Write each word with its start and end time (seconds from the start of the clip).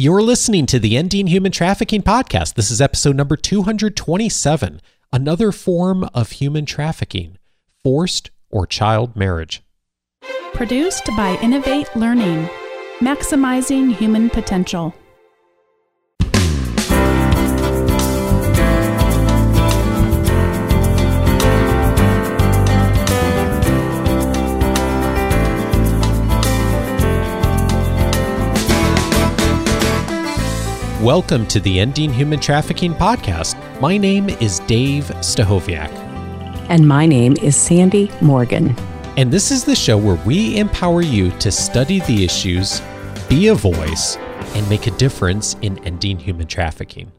You're 0.00 0.22
listening 0.22 0.66
to 0.66 0.78
the 0.78 0.96
Ending 0.96 1.26
Human 1.26 1.50
Trafficking 1.50 2.02
podcast. 2.02 2.54
This 2.54 2.70
is 2.70 2.80
episode 2.80 3.16
number 3.16 3.36
227 3.36 4.80
Another 5.12 5.50
Form 5.50 6.04
of 6.14 6.30
Human 6.30 6.66
Trafficking 6.66 7.36
Forced 7.82 8.30
or 8.48 8.64
Child 8.64 9.16
Marriage. 9.16 9.60
Produced 10.52 11.06
by 11.16 11.36
Innovate 11.42 11.90
Learning, 11.96 12.48
maximizing 13.00 13.92
human 13.92 14.30
potential. 14.30 14.94
Welcome 31.02 31.46
to 31.46 31.60
the 31.60 31.78
Ending 31.78 32.12
Human 32.12 32.40
Trafficking 32.40 32.92
podcast. 32.92 33.54
My 33.80 33.96
name 33.96 34.28
is 34.28 34.58
Dave 34.66 35.04
Stachowiak. 35.04 35.92
And 36.68 36.88
my 36.88 37.06
name 37.06 37.36
is 37.40 37.54
Sandy 37.54 38.10
Morgan. 38.20 38.74
And 39.16 39.30
this 39.30 39.52
is 39.52 39.62
the 39.62 39.76
show 39.76 39.96
where 39.96 40.20
we 40.26 40.58
empower 40.58 41.02
you 41.02 41.30
to 41.38 41.52
study 41.52 42.00
the 42.00 42.24
issues, 42.24 42.82
be 43.28 43.46
a 43.46 43.54
voice, 43.54 44.16
and 44.56 44.68
make 44.68 44.88
a 44.88 44.90
difference 44.90 45.54
in 45.62 45.78
ending 45.86 46.18
human 46.18 46.48
trafficking. 46.48 47.12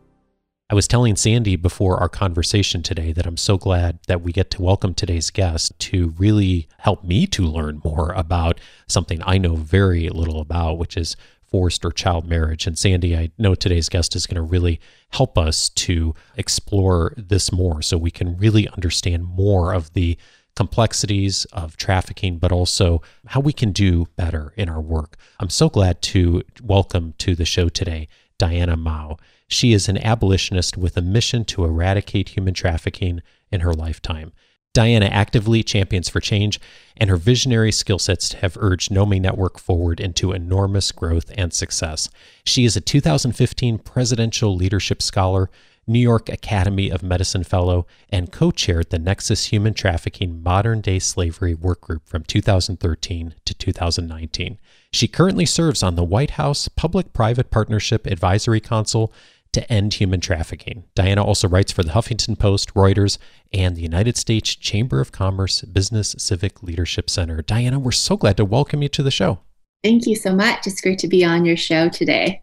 I 0.69 0.75
was 0.75 0.87
telling 0.87 1.15
Sandy 1.15 1.55
before 1.55 2.01
our 2.01 2.09
conversation 2.09 2.83
today 2.83 3.13
that 3.13 3.25
I'm 3.25 3.37
so 3.37 3.57
glad 3.57 3.99
that 4.07 4.21
we 4.21 4.33
get 4.33 4.51
to 4.51 4.61
welcome 4.61 4.93
today's 4.93 5.29
guest 5.29 5.71
to 5.79 6.13
really 6.17 6.67
help 6.79 7.05
me 7.05 7.25
to 7.27 7.43
learn 7.43 7.81
more 7.85 8.11
about 8.11 8.59
something 8.87 9.21
I 9.25 9.37
know 9.37 9.55
very 9.55 10.09
little 10.09 10.41
about, 10.41 10.77
which 10.77 10.97
is 10.97 11.15
forced 11.49 11.83
or 11.83 11.91
child 11.91 12.27
marriage. 12.27 12.67
And 12.67 12.77
Sandy, 12.77 13.15
I 13.17 13.31
know 13.37 13.55
today's 13.55 13.89
guest 13.89 14.15
is 14.15 14.27
going 14.27 14.35
to 14.35 14.41
really 14.41 14.79
help 15.09 15.37
us 15.37 15.69
to 15.69 16.13
explore 16.37 17.13
this 17.17 17.51
more 17.51 17.81
so 17.81 17.97
we 17.97 18.11
can 18.11 18.37
really 18.37 18.67
understand 18.69 19.25
more 19.25 19.73
of 19.73 19.93
the 19.93 20.17
complexities 20.55 21.45
of 21.53 21.77
trafficking, 21.77 22.37
but 22.37 22.51
also 22.51 23.01
how 23.27 23.39
we 23.39 23.53
can 23.53 23.71
do 23.71 24.07
better 24.15 24.53
in 24.57 24.67
our 24.67 24.81
work. 24.81 25.15
I'm 25.39 25.49
so 25.49 25.69
glad 25.69 26.01
to 26.03 26.43
welcome 26.61 27.13
to 27.19 27.33
the 27.35 27.45
show 27.45 27.69
today 27.69 28.07
Diana 28.37 28.75
Mao. 28.75 29.17
She 29.47 29.73
is 29.73 29.89
an 29.89 29.97
abolitionist 29.97 30.77
with 30.77 30.97
a 30.97 31.01
mission 31.01 31.45
to 31.45 31.63
eradicate 31.63 32.29
human 32.29 32.53
trafficking 32.53 33.21
in 33.51 33.61
her 33.61 33.73
lifetime. 33.73 34.31
Diana 34.73 35.07
actively 35.07 35.63
champions 35.63 36.09
for 36.09 36.19
change, 36.19 36.59
and 36.95 37.09
her 37.09 37.17
visionary 37.17 37.71
skill 37.71 37.97
sets 37.97 38.33
have 38.33 38.57
urged 38.59 38.91
Nomi 38.91 39.19
Network 39.19 39.57
forward 39.57 39.99
into 39.99 40.31
enormous 40.31 40.91
growth 40.91 41.31
and 41.35 41.51
success. 41.51 42.09
She 42.45 42.65
is 42.65 42.75
a 42.75 42.81
2015 42.81 43.79
Presidential 43.79 44.55
Leadership 44.55 45.01
Scholar, 45.01 45.49
New 45.87 45.99
York 45.99 46.29
Academy 46.29 46.91
of 46.91 47.01
Medicine 47.01 47.43
Fellow, 47.43 47.87
and 48.11 48.31
co 48.31 48.51
chaired 48.51 48.91
the 48.91 48.99
Nexus 48.99 49.45
Human 49.45 49.73
Trafficking 49.73 50.43
Modern 50.43 50.81
Day 50.81 50.99
Slavery 50.99 51.55
Workgroup 51.55 52.01
from 52.05 52.23
2013 52.23 53.33
to 53.45 53.53
2019. 53.55 54.59
She 54.91 55.07
currently 55.07 55.47
serves 55.47 55.81
on 55.81 55.95
the 55.95 56.03
White 56.03 56.31
House 56.31 56.67
Public 56.67 57.11
Private 57.11 57.49
Partnership 57.49 58.05
Advisory 58.05 58.59
Council 58.59 59.11
to 59.53 59.71
end 59.71 59.95
human 59.95 60.19
trafficking. 60.19 60.83
Diana 60.95 61.23
also 61.23 61.47
writes 61.47 61.71
for 61.71 61.83
the 61.83 61.91
Huffington 61.91 62.37
Post, 62.37 62.73
Reuters, 62.73 63.17
and 63.51 63.75
the 63.75 63.81
United 63.81 64.17
States 64.17 64.55
Chamber 64.55 65.01
of 65.01 65.11
Commerce 65.11 65.61
Business 65.61 66.15
Civic 66.17 66.61
Leadership 66.61 67.09
Center. 67.09 67.41
Diana, 67.41 67.79
we're 67.79 67.91
so 67.91 68.17
glad 68.17 68.37
to 68.37 68.45
welcome 68.45 68.81
you 68.81 68.89
to 68.89 69.03
the 69.03 69.11
show. 69.11 69.39
Thank 69.83 70.05
you 70.05 70.15
so 70.15 70.35
much. 70.35 70.67
It's 70.67 70.81
great 70.81 70.99
to 70.99 71.07
be 71.07 71.23
on 71.23 71.45
your 71.45 71.57
show 71.57 71.89
today. 71.89 72.41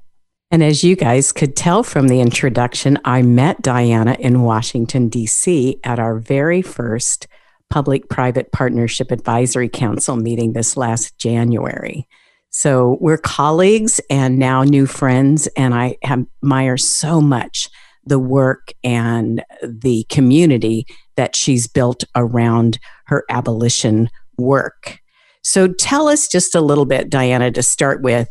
And 0.51 0.63
as 0.63 0.85
you 0.85 0.95
guys 0.95 1.33
could 1.33 1.57
tell 1.57 1.83
from 1.83 2.09
the 2.09 2.21
introduction, 2.21 2.99
I 3.05 3.23
met 3.23 3.63
Diana 3.63 4.17
in 4.19 4.43
Washington, 4.43 5.09
D.C. 5.09 5.81
at 5.83 5.99
our 5.99 6.19
very 6.19 6.63
first 6.63 7.27
Public 7.69 8.09
Private 8.09 8.53
Partnership 8.53 9.11
Advisory 9.11 9.69
Council 9.69 10.17
meeting 10.17 10.53
this 10.53 10.77
last 10.77 11.19
January. 11.19 12.07
So 12.57 12.97
we're 13.03 13.19
colleagues 13.19 14.01
and 14.09 14.39
now 14.39 14.63
new 14.63 14.87
friends, 14.87 15.47
and 15.59 15.75
I 15.75 15.97
admire 16.03 16.79
so 16.79 17.21
much 17.21 17.69
the 18.07 18.19
work 18.19 18.73
and 18.83 19.45
the 19.63 20.07
community 20.09 20.87
that 21.17 21.37
she's 21.37 21.67
built 21.67 22.05
around 22.15 22.79
her 23.09 23.25
abolition 23.29 24.09
work. 24.39 25.01
So 25.43 25.69
tell 25.69 26.09
us 26.09 26.29
just 26.29 26.55
a 26.55 26.63
little 26.63 26.87
bit, 26.87 27.11
Diana, 27.11 27.51
to 27.51 27.63
start 27.63 28.01
with. 28.01 28.27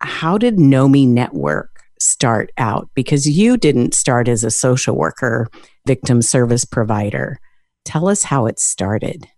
How 0.00 0.36
did 0.36 0.56
Nomi 0.56 1.06
Network 1.06 1.70
start 2.00 2.50
out? 2.58 2.90
Because 2.94 3.28
you 3.28 3.56
didn't 3.56 3.94
start 3.94 4.26
as 4.26 4.42
a 4.42 4.50
social 4.50 4.96
worker, 4.96 5.46
victim 5.86 6.22
service 6.22 6.64
provider. 6.64 7.38
Tell 7.84 8.08
us 8.08 8.24
how 8.24 8.46
it 8.46 8.58
started. 8.58 9.28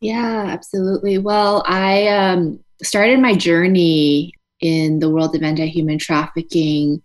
Yeah, 0.00 0.46
absolutely. 0.48 1.18
Well, 1.18 1.62
I 1.66 2.08
um, 2.08 2.58
started 2.82 3.20
my 3.20 3.34
journey 3.34 4.32
in 4.60 5.00
the 5.00 5.10
world 5.10 5.34
of 5.34 5.42
anti 5.42 5.66
human 5.66 5.98
trafficking 5.98 7.00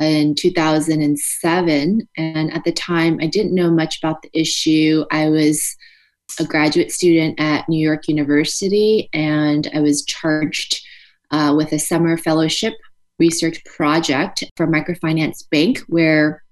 in 0.00 0.34
2007. 0.34 2.08
And 2.16 2.52
at 2.52 2.64
the 2.64 2.72
time, 2.72 3.18
I 3.20 3.26
didn't 3.26 3.54
know 3.54 3.70
much 3.70 3.98
about 3.98 4.22
the 4.22 4.30
issue. 4.32 5.04
I 5.10 5.28
was 5.28 5.76
a 6.40 6.44
graduate 6.44 6.90
student 6.90 7.38
at 7.38 7.68
New 7.68 7.84
York 7.84 8.08
University, 8.08 9.08
and 9.12 9.70
I 9.74 9.80
was 9.80 10.04
charged 10.04 10.80
uh, 11.30 11.54
with 11.56 11.72
a 11.72 11.78
summer 11.78 12.16
fellowship 12.16 12.74
research 13.18 13.62
project 13.64 14.44
for 14.56 14.66
Microfinance 14.66 15.48
Bank, 15.50 15.78
where 15.88 16.42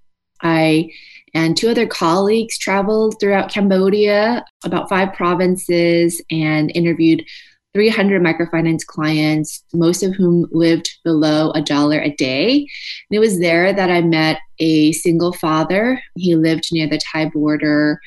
I 0.41 0.91
and 1.33 1.57
two 1.57 1.69
other 1.69 1.87
colleagues 1.87 2.57
traveled 2.59 3.19
throughout 3.19 3.51
Cambodia, 3.51 4.45
about 4.63 4.87
five 4.87 5.13
provinces, 5.13 6.21
and 6.29 6.71
interviewed 6.75 7.23
300 7.73 8.21
microfinance 8.21 8.85
clients, 8.85 9.63
most 9.73 10.03
of 10.03 10.13
whom 10.13 10.47
lived 10.51 10.89
below 11.03 11.51
a 11.51 11.61
dollar 11.61 11.99
a 11.99 12.11
day. 12.11 12.57
And 12.57 12.67
it 13.11 13.19
was 13.19 13.39
there 13.39 13.73
that 13.73 13.89
I 13.89 14.01
met 14.01 14.39
a 14.59 14.91
single 14.91 15.33
father. 15.33 16.01
He 16.15 16.35
lived 16.35 16.69
near 16.71 16.87
the 16.87 16.99
Thai 16.99 17.29
border 17.29 17.99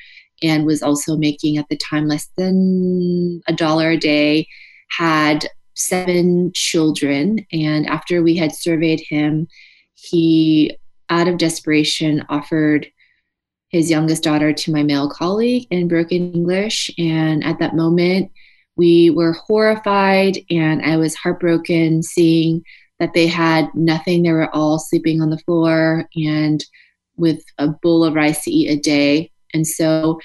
and 0.43 0.67
was 0.67 0.83
also 0.83 1.17
making 1.17 1.57
at 1.57 1.69
the 1.69 1.77
time 1.77 2.07
less 2.07 2.29
than 2.37 3.41
a 3.49 3.53
dollar 3.53 3.91
a 3.91 3.97
day, 3.97 4.47
had 4.91 5.47
seven 5.75 6.53
children. 6.55 7.45
And 7.53 7.87
after 7.87 8.23
we 8.23 8.37
had 8.37 8.55
surveyed 8.55 9.01
him, 9.01 9.49
he, 9.95 10.77
out 11.09 11.29
of 11.29 11.39
desperation, 11.39 12.25
offered 12.29 12.87
his 13.69 13.91
youngest 13.91 14.23
daughter 14.23 14.53
to 14.53 14.73
my 14.73 14.83
male 14.83 15.11
colleague 15.11 15.67
in 15.71 15.89
broken 15.89 16.33
English. 16.33 16.91
And 16.99 17.43
at 17.45 17.59
that 17.59 17.75
moment, 17.75 18.31
we 18.77 19.11
were 19.11 19.33
horrified, 19.33 20.39
and 20.51 20.83
I 20.83 20.97
was 20.97 21.15
heartbroken 21.15 22.03
seeing 22.03 22.63
that 22.99 23.15
they 23.15 23.27
had 23.27 23.69
nothing. 23.75 24.23
They 24.23 24.33
were 24.33 24.55
all 24.55 24.79
sleeping 24.79 25.21
on 25.21 25.31
the 25.31 25.39
floor 25.39 26.09
and 26.15 26.65
with 27.17 27.43
a 27.59 27.69
bowl 27.69 28.05
of 28.05 28.15
rice 28.15 28.45
to 28.45 28.51
eat 28.51 28.69
a 28.69 28.81
day. 28.81 29.31
And 29.55 29.67
so, 29.67 30.21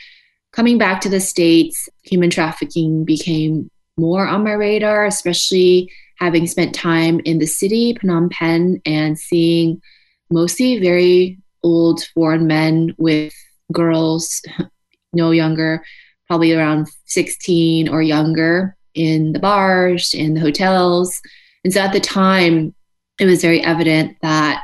coming 0.52 0.78
back 0.78 1.02
to 1.02 1.10
the 1.10 1.22
States, 1.22 1.88
human 2.04 2.30
trafficking 2.30 3.06
became 3.06 3.70
more 3.98 4.28
on 4.28 4.44
my 4.44 4.54
radar, 4.54 5.06
especially 5.06 5.92
having 6.18 6.48
spent 6.48 6.76
time 6.76 7.20
in 7.26 7.40
the 7.40 7.48
city, 7.48 7.94
Phnom 7.96 8.30
Penh, 8.32 8.82
and 8.86 9.18
seeing 9.18 9.82
mostly 10.30 10.80
very 10.80 11.40
old 11.64 12.04
foreign 12.14 12.48
men 12.48 12.94
with 12.98 13.34
girls 13.72 14.42
no 15.14 15.32
younger 15.32 15.84
probably 16.32 16.54
around 16.54 16.88
16 17.08 17.90
or 17.90 18.02
younger 18.02 18.74
in 18.96 19.34
the 19.34 19.40
bars, 19.40 20.14
in 20.14 20.34
the 20.34 20.40
hotels. 20.40 21.20
And 21.66 21.74
so 21.74 21.82
at 21.82 21.92
the 21.92 22.00
time, 22.00 22.74
it 23.20 23.26
was 23.26 23.42
very 23.42 23.62
evident 23.62 24.16
that 24.22 24.64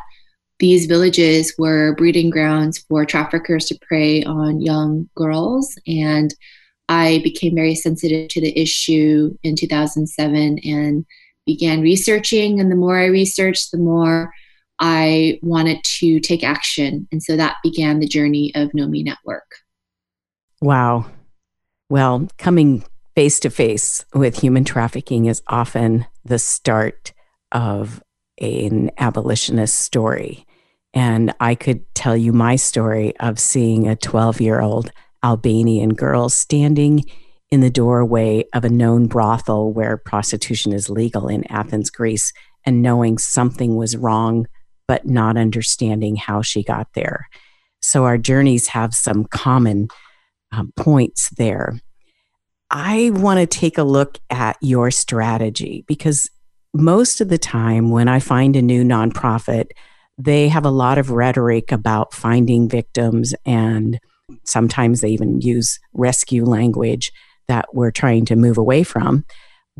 these 0.60 0.86
villages 0.86 1.54
were 1.58 1.94
breeding 1.98 2.30
grounds 2.30 2.78
for 2.78 3.04
traffickers 3.04 3.66
to 3.66 3.78
prey 3.86 4.24
on 4.24 4.62
young 4.62 5.10
girls. 5.14 5.78
And 5.86 6.34
I 6.88 7.20
became 7.22 7.54
very 7.54 7.76
sensitive 7.76 8.30
to 8.30 8.40
the 8.40 8.58
issue 8.58 9.38
in 9.44 9.58
2007 9.58 10.60
and 10.64 11.06
began 11.46 11.82
researching. 11.82 12.62
And 12.62 12.72
the 12.72 12.78
more 12.78 12.98
I 12.98 13.08
researched, 13.08 13.72
the 13.72 13.78
more 13.78 14.32
I 14.80 15.38
wanted 15.42 15.84
to 16.00 16.22
take 16.22 16.46
action. 16.46 17.10
And 17.12 17.22
so 17.22 17.36
that 17.36 17.58
began 17.62 18.00
the 18.00 18.08
journey 18.08 18.54
of 18.56 18.70
Nomi 18.70 19.04
Network. 19.04 19.52
Wow. 20.62 21.08
Well, 21.90 22.28
coming 22.38 22.84
face 23.16 23.40
to 23.42 23.50
face 23.50 24.04
with 24.14 24.40
human 24.40 24.66
trafficking 24.66 25.26
is 25.26 25.42
often 25.48 26.06
the 26.26 26.38
start 26.38 27.14
of 27.52 28.04
an 28.40 28.92
abolitionist 28.98 29.80
story. 29.80 30.46
And 30.94 31.34
I 31.40 31.56
could 31.56 31.84
tell 31.96 32.18
you 32.18 32.34
my 32.34 32.58
story 32.58 33.16
of 33.20 33.40
seeing 33.40 33.88
a 33.88 33.96
12 33.96 34.42
year 34.42 34.60
old 34.60 34.92
Albanian 35.24 35.94
girl 35.94 36.30
standing 36.30 37.04
in 37.50 37.62
the 37.62 37.70
doorway 37.70 38.44
of 38.54 38.66
a 38.66 38.70
known 38.70 39.08
brothel 39.08 39.72
where 39.72 39.96
prostitution 39.96 40.74
is 40.74 40.90
legal 40.90 41.30
in 41.30 41.50
Athens, 41.50 41.90
Greece, 41.90 42.34
and 42.66 42.82
knowing 42.82 43.18
something 43.18 43.76
was 43.76 43.96
wrong, 43.96 44.46
but 44.88 45.06
not 45.08 45.38
understanding 45.38 46.18
how 46.18 46.42
she 46.42 46.64
got 46.64 46.94
there. 46.94 47.30
So 47.82 48.04
our 48.04 48.18
journeys 48.18 48.68
have 48.68 48.94
some 48.94 49.24
common 49.24 49.88
um, 50.52 50.72
points 50.76 51.30
there. 51.32 51.80
I 52.70 53.12
want 53.14 53.40
to 53.40 53.48
take 53.48 53.78
a 53.78 53.84
look 53.84 54.20
at 54.30 54.58
your 54.62 54.92
strategy 54.92 55.86
because 55.88 56.30
most 56.74 57.22
of 57.22 57.30
the 57.30 57.38
time 57.38 57.90
when 57.90 58.08
I 58.08 58.20
find 58.20 58.56
a 58.56 58.62
new 58.62 58.84
nonprofit, 58.84 59.68
they 60.18 60.50
have 60.50 60.66
a 60.66 60.72
lot 60.72 60.98
of 60.98 61.12
rhetoric 61.12 61.72
about 61.72 62.14
finding 62.14 62.68
victims 62.68 63.34
and 63.46 64.00
sometimes 64.44 65.02
they 65.02 65.10
even 65.10 65.42
use 65.42 65.80
rescue 65.94 66.44
language 66.44 67.12
that 67.48 67.74
we're 67.74 67.92
trying 67.92 68.26
to 68.26 68.36
move 68.36 68.58
away 68.58 68.84
from. 68.84 69.24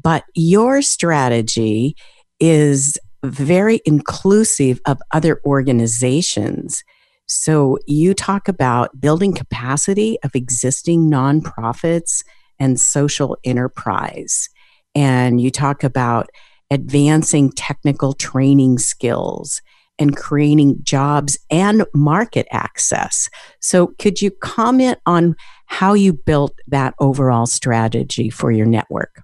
But 0.02 0.24
your 0.36 0.82
strategy 0.82 1.96
is 2.40 2.98
very 3.24 3.82
inclusive 3.86 4.80
of 4.86 5.02
other 5.12 5.42
organizations. 5.46 6.84
So 7.28 7.78
you 7.86 8.14
talk 8.14 8.48
about 8.48 9.00
building 9.00 9.34
capacity 9.34 10.18
of 10.24 10.36
existing 10.36 11.10
nonprofits 11.12 12.24
and 12.60 12.80
social 12.80 13.38
enterprise. 13.44 14.50
And 14.96 15.40
you 15.40 15.52
talk 15.52 15.84
about 15.84 16.30
advancing 16.72 17.52
technical 17.52 18.14
training 18.14 18.78
skills 18.80 19.62
and 20.00 20.16
creating 20.16 20.80
jobs 20.84 21.38
and 21.50 21.86
market 21.94 22.48
access. 22.52 23.30
So, 23.62 23.88
could 24.00 24.22
you 24.22 24.32
comment 24.32 25.00
on 25.06 25.36
how 25.66 25.94
you 25.94 26.14
built 26.14 26.54
that 26.68 26.94
overall 27.00 27.46
strategy 27.46 28.30
for 28.30 28.52
your 28.52 28.68
network? 28.68 29.24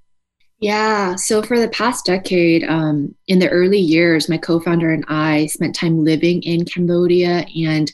Yeah, 0.63 1.15
so 1.17 1.43
for 1.43 1.59
the 1.59 1.67
past 1.67 2.05
decade, 2.05 2.63
um, 2.63 3.13
in 3.27 3.39
the 3.39 3.49
early 3.49 3.79
years, 3.79 4.29
my 4.29 4.37
co 4.37 4.61
founder 4.61 4.93
and 4.93 5.03
I 5.09 5.47
spent 5.47 5.75
time 5.75 6.05
living 6.05 6.41
in 6.43 6.63
Cambodia. 6.63 7.45
And 7.61 7.91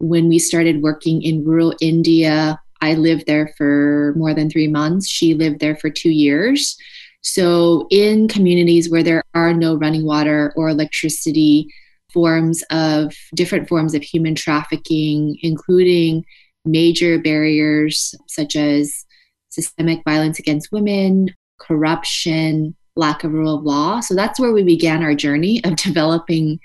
when 0.00 0.28
we 0.28 0.40
started 0.40 0.82
working 0.82 1.22
in 1.22 1.44
rural 1.44 1.72
India, 1.80 2.58
I 2.80 2.94
lived 2.94 3.26
there 3.26 3.54
for 3.56 4.12
more 4.16 4.34
than 4.34 4.50
three 4.50 4.66
months. 4.66 5.06
She 5.08 5.34
lived 5.34 5.60
there 5.60 5.76
for 5.76 5.88
two 5.88 6.10
years. 6.10 6.76
So, 7.22 7.86
in 7.92 8.26
communities 8.26 8.90
where 8.90 9.04
there 9.04 9.22
are 9.34 9.54
no 9.54 9.76
running 9.76 10.04
water 10.04 10.52
or 10.56 10.68
electricity, 10.68 11.68
forms 12.12 12.64
of 12.72 13.14
different 13.36 13.68
forms 13.68 13.94
of 13.94 14.02
human 14.02 14.34
trafficking, 14.34 15.38
including 15.42 16.24
major 16.64 17.20
barriers 17.20 18.16
such 18.26 18.56
as 18.56 19.04
systemic 19.50 20.02
violence 20.04 20.40
against 20.40 20.72
women, 20.72 21.28
corruption, 21.60 22.74
lack 22.96 23.24
of 23.24 23.32
rule 23.32 23.58
of 23.58 23.64
law. 23.64 24.00
So 24.00 24.14
that's 24.14 24.40
where 24.40 24.52
we 24.52 24.62
began 24.62 25.02
our 25.02 25.14
journey 25.14 25.62
of 25.64 25.76
developing 25.76 26.58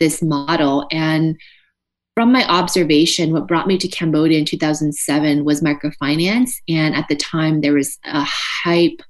this 0.00 0.22
model. 0.22 0.86
And 0.90 1.38
from 2.14 2.32
my 2.32 2.46
observation, 2.48 3.32
what 3.32 3.46
brought 3.46 3.66
me 3.66 3.76
to 3.78 3.88
Cambodia 3.88 4.38
in 4.38 4.46
2007 4.46 5.44
was 5.44 5.60
microfinance. 5.60 6.52
And 6.68 6.94
at 6.94 7.06
the 7.08 7.16
time, 7.16 7.60
there 7.60 7.74
was 7.74 7.98
a 8.04 8.24
hype 8.24 9.02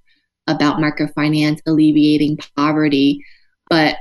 about 0.48 0.78
microfinance 0.78 1.60
alleviating 1.66 2.38
poverty. 2.56 3.24
But 3.70 3.96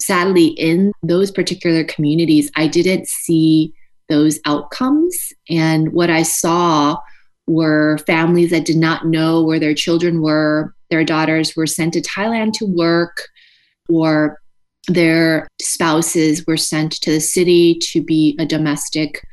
sadly, 0.00 0.46
in 0.46 0.92
those 1.02 1.30
particular 1.30 1.84
communities, 1.84 2.50
I 2.56 2.68
didn't 2.68 3.08
see 3.08 3.72
those 4.08 4.38
outcomes. 4.46 5.32
And 5.48 5.92
what 5.92 6.10
I 6.10 6.22
saw 6.22 6.98
were 7.46 7.98
families 8.06 8.50
that 8.50 8.64
did 8.64 8.76
not 8.76 9.06
know 9.06 9.42
where 9.42 9.60
their 9.60 9.74
children 9.74 10.20
were. 10.20 10.74
Their 10.90 11.04
daughters 11.04 11.56
were 11.56 11.66
sent 11.66 11.94
to 11.94 12.00
Thailand 12.00 12.52
to 12.54 12.66
work, 12.66 13.28
or 13.88 14.40
their 14.88 15.48
spouses 15.60 16.46
were 16.46 16.56
sent 16.56 16.92
to 17.02 17.10
the 17.10 17.20
city 17.20 17.78
to 17.92 18.02
be 18.02 18.36
a 18.38 18.46
domestic 18.46 19.24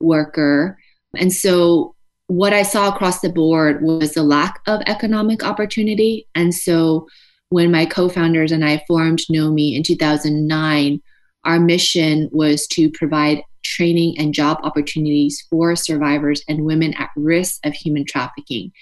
worker. 0.00 0.78
And 1.16 1.32
so, 1.32 1.94
what 2.28 2.54
I 2.54 2.62
saw 2.62 2.88
across 2.88 3.20
the 3.20 3.28
board 3.28 3.82
was 3.82 4.14
the 4.14 4.22
lack 4.22 4.60
of 4.66 4.80
economic 4.86 5.44
opportunity. 5.44 6.26
And 6.34 6.54
so, 6.54 7.06
when 7.50 7.70
my 7.70 7.84
co 7.84 8.08
founders 8.08 8.52
and 8.52 8.64
I 8.64 8.82
formed 8.88 9.20
Nomi 9.30 9.76
in 9.76 9.82
2009, 9.82 11.00
our 11.44 11.60
mission 11.60 12.28
was 12.32 12.66
to 12.68 12.90
provide 12.90 13.42
training 13.62 14.18
and 14.18 14.34
job 14.34 14.58
opportunities 14.62 15.46
for 15.48 15.76
survivors 15.76 16.42
and 16.48 16.64
women 16.64 16.94
at 16.94 17.10
risk 17.16 17.60
of 17.64 17.72
human 17.72 18.04
trafficking. 18.04 18.72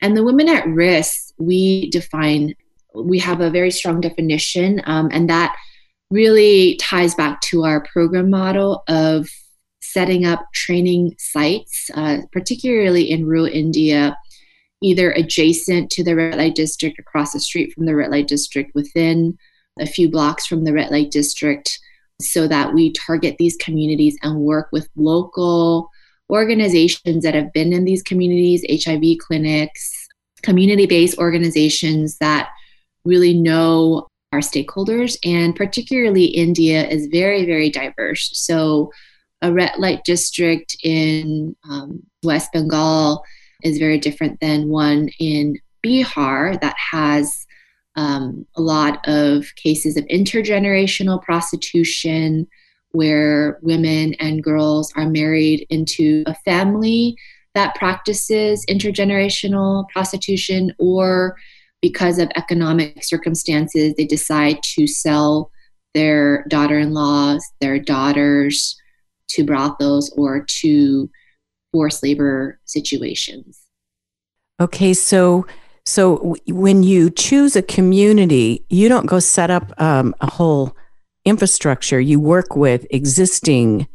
And 0.00 0.16
the 0.16 0.24
women 0.24 0.48
at 0.48 0.66
risk, 0.66 1.32
we 1.38 1.90
define, 1.90 2.54
we 2.94 3.18
have 3.18 3.40
a 3.40 3.50
very 3.50 3.70
strong 3.70 4.00
definition, 4.00 4.80
um, 4.86 5.08
and 5.12 5.28
that 5.28 5.56
really 6.10 6.76
ties 6.76 7.14
back 7.14 7.40
to 7.42 7.64
our 7.64 7.82
program 7.82 8.30
model 8.30 8.82
of 8.88 9.28
setting 9.80 10.24
up 10.24 10.44
training 10.54 11.14
sites, 11.18 11.90
uh, 11.94 12.18
particularly 12.32 13.10
in 13.10 13.26
rural 13.26 13.46
India 13.46 14.16
either 14.80 15.10
adjacent 15.12 15.90
to 15.90 16.04
the 16.04 16.14
red 16.14 16.36
light 16.36 16.54
district, 16.54 16.98
across 16.98 17.32
the 17.32 17.40
street 17.40 17.72
from 17.72 17.86
the 17.86 17.96
red 17.96 18.10
light 18.10 18.28
district, 18.28 18.72
within 18.74 19.36
a 19.80 19.86
few 19.86 20.08
blocks 20.08 20.46
from 20.46 20.64
the 20.64 20.72
red 20.72 20.90
light 20.90 21.10
district, 21.10 21.80
so 22.20 22.48
that 22.48 22.74
we 22.74 22.92
target 22.92 23.36
these 23.38 23.56
communities 23.56 24.16
and 24.22 24.40
work 24.40 24.68
with 24.72 24.88
local 24.96 25.90
organizations 26.30 27.22
that 27.24 27.34
have 27.34 27.52
been 27.52 27.72
in 27.72 27.84
these 27.84 28.02
communities, 28.02 28.84
HIV 28.84 29.18
clinics, 29.18 30.08
community 30.42 30.86
based 30.86 31.18
organizations 31.18 32.18
that 32.18 32.50
really 33.04 33.34
know 33.34 34.06
our 34.32 34.40
stakeholders. 34.40 35.16
And 35.24 35.56
particularly, 35.56 36.24
India 36.26 36.86
is 36.86 37.06
very, 37.06 37.46
very 37.46 37.70
diverse. 37.70 38.30
So, 38.34 38.92
a 39.40 39.52
red 39.52 39.78
light 39.78 40.02
district 40.04 40.76
in 40.82 41.54
um, 41.70 42.02
West 42.24 42.50
Bengal 42.52 43.22
is 43.62 43.78
very 43.78 43.98
different 43.98 44.40
than 44.40 44.68
one 44.68 45.10
in 45.20 45.56
Bihar 45.84 46.60
that 46.60 46.74
has 46.90 47.46
um, 47.98 48.46
a 48.54 48.62
lot 48.62 49.00
of 49.08 49.52
cases 49.56 49.96
of 49.96 50.04
intergenerational 50.04 51.20
prostitution 51.20 52.46
where 52.92 53.58
women 53.60 54.14
and 54.14 54.42
girls 54.42 54.92
are 54.96 55.10
married 55.10 55.66
into 55.68 56.22
a 56.26 56.34
family 56.44 57.16
that 57.56 57.74
practices 57.74 58.64
intergenerational 58.70 59.88
prostitution 59.88 60.72
or 60.78 61.36
because 61.82 62.20
of 62.20 62.30
economic 62.36 63.02
circumstances 63.02 63.94
they 63.96 64.06
decide 64.06 64.58
to 64.62 64.86
sell 64.86 65.50
their 65.92 66.44
daughter-in-laws 66.48 67.44
their 67.60 67.80
daughters 67.80 68.76
to 69.26 69.44
brothels 69.44 70.08
or 70.16 70.44
to 70.48 71.10
forced 71.72 72.02
labor 72.04 72.60
situations. 72.64 73.60
Okay, 74.60 74.94
so 74.94 75.46
so 75.88 76.36
when 76.46 76.82
you 76.82 77.08
choose 77.08 77.56
a 77.56 77.62
community, 77.62 78.62
you 78.68 78.90
don't 78.90 79.06
go 79.06 79.20
set 79.20 79.50
up 79.50 79.72
um, 79.80 80.14
a 80.20 80.30
whole 80.30 80.76
infrastructure. 81.24 81.98
You 81.98 82.20
work 82.20 82.54
with 82.54 82.86
existing 82.90 83.88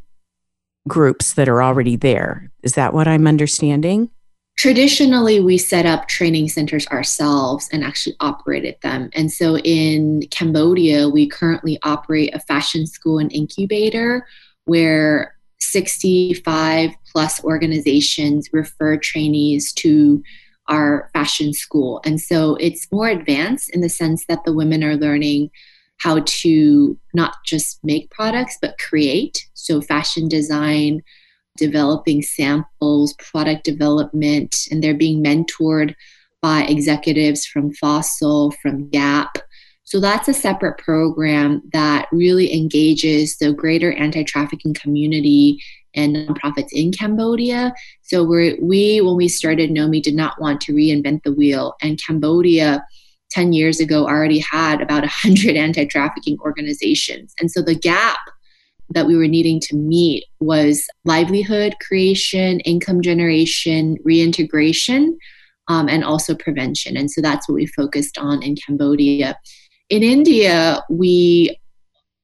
groups 0.88 1.34
that 1.34 1.48
are 1.48 1.62
already 1.62 1.96
there. 1.96 2.52
Is 2.64 2.74
that 2.74 2.96
what 2.96 3.08
I'm 3.08 3.28
understanding? 3.28 4.10
Traditionally, 4.58 5.40
we 5.40 5.60
set 5.60 5.86
up 5.86 6.08
training 6.08 6.50
centers 6.50 6.88
ourselves 6.88 7.70
and 7.72 7.84
actually 7.84 8.16
operated 8.20 8.76
them. 8.82 9.12
And 9.14 9.32
so 9.32 9.60
in 9.60 10.24
Cambodia, 10.32 11.10
we 11.10 11.28
currently 11.28 11.78
operate 11.84 12.34
a 12.34 12.40
fashion 12.40 12.88
school 12.88 13.20
and 13.20 13.32
incubator 13.32 14.26
where 14.66 15.36
65 15.60 16.90
plus 17.12 17.44
organizations 17.44 18.50
refer 18.52 18.98
trainees 18.98 19.72
to 19.74 20.24
our 20.68 21.10
fashion 21.14 21.54
school. 21.54 22.02
And 22.06 22.20
so 22.20 22.56
it's 22.56 22.92
more 22.92 23.08
advanced 23.08 23.70
in 23.72 23.82
the 23.82 23.90
sense 23.90 24.26
that 24.28 24.46
the 24.46 24.54
women 24.54 24.84
are 24.84 24.96
learning 24.96 25.50
how 25.98 26.22
to 26.26 26.98
not 27.14 27.36
just 27.46 27.84
make 27.84 28.10
products, 28.10 28.58
but 28.62 28.78
create. 28.78 29.48
So, 29.54 29.82
fashion 29.82 30.28
design, 30.28 31.02
developing 31.58 32.22
samples, 32.22 33.14
product 33.14 33.64
development, 33.64 34.68
and 34.72 34.84
they're 34.84 34.94
being 34.94 35.24
mentored 35.24 35.96
by 36.42 36.64
executives 36.64 37.46
from 37.46 37.74
Fossil, 37.74 38.52
from 38.62 38.90
Gap, 38.90 39.38
so 39.86 40.00
that's 40.00 40.28
a 40.28 40.34
separate 40.34 40.78
program 40.78 41.62
that 41.74 42.08
really 42.12 42.54
engages 42.54 43.38
the 43.38 43.54
greater 43.54 43.94
anti 43.94 44.24
trafficking 44.24 44.74
community 44.74 45.62
and 45.96 46.16
nonprofits 46.16 46.70
in 46.72 46.92
Cambodia. 46.92 47.74
So 48.02 48.24
we 48.24 48.58
we, 48.62 49.02
when 49.02 49.16
we 49.16 49.28
started 49.28 49.70
Nomi, 49.70 50.02
did 50.02 50.16
not 50.16 50.40
want 50.40 50.62
to 50.62 50.74
reinvent 50.74 51.24
the 51.24 51.34
wheel. 51.34 51.76
And 51.82 52.02
Cambodia, 52.04 52.84
10 53.32 53.54
years 53.54 53.80
ago, 53.80 54.06
already 54.06 54.40
had 54.40 54.82
about 54.82 55.02
100 55.02 55.56
anti 55.56 55.86
trafficking 55.86 56.38
organizations. 56.40 57.34
And 57.40 57.52
so 57.52 57.62
the 57.62 57.76
gap 57.76 58.20
that 58.90 59.08
we 59.08 59.16
were 59.16 59.28
needing 59.28 59.60
to 59.60 59.76
meet 59.76 60.26
was 60.40 60.88
livelihood 61.04 61.76
creation, 61.86 62.60
income 62.62 63.02
generation, 63.02 63.98
reintegration, 64.04 65.18
um, 65.68 65.88
and 65.90 66.04
also 66.04 66.36
prevention. 66.36 66.98
And 66.98 67.10
so 67.10 67.22
that's 67.22 67.48
what 67.48 67.56
we 67.56 67.66
focused 67.66 68.18
on 68.18 68.44
in 68.44 68.56
Cambodia. 68.56 69.38
In 69.90 70.04
India, 70.04 70.84
we 70.90 71.58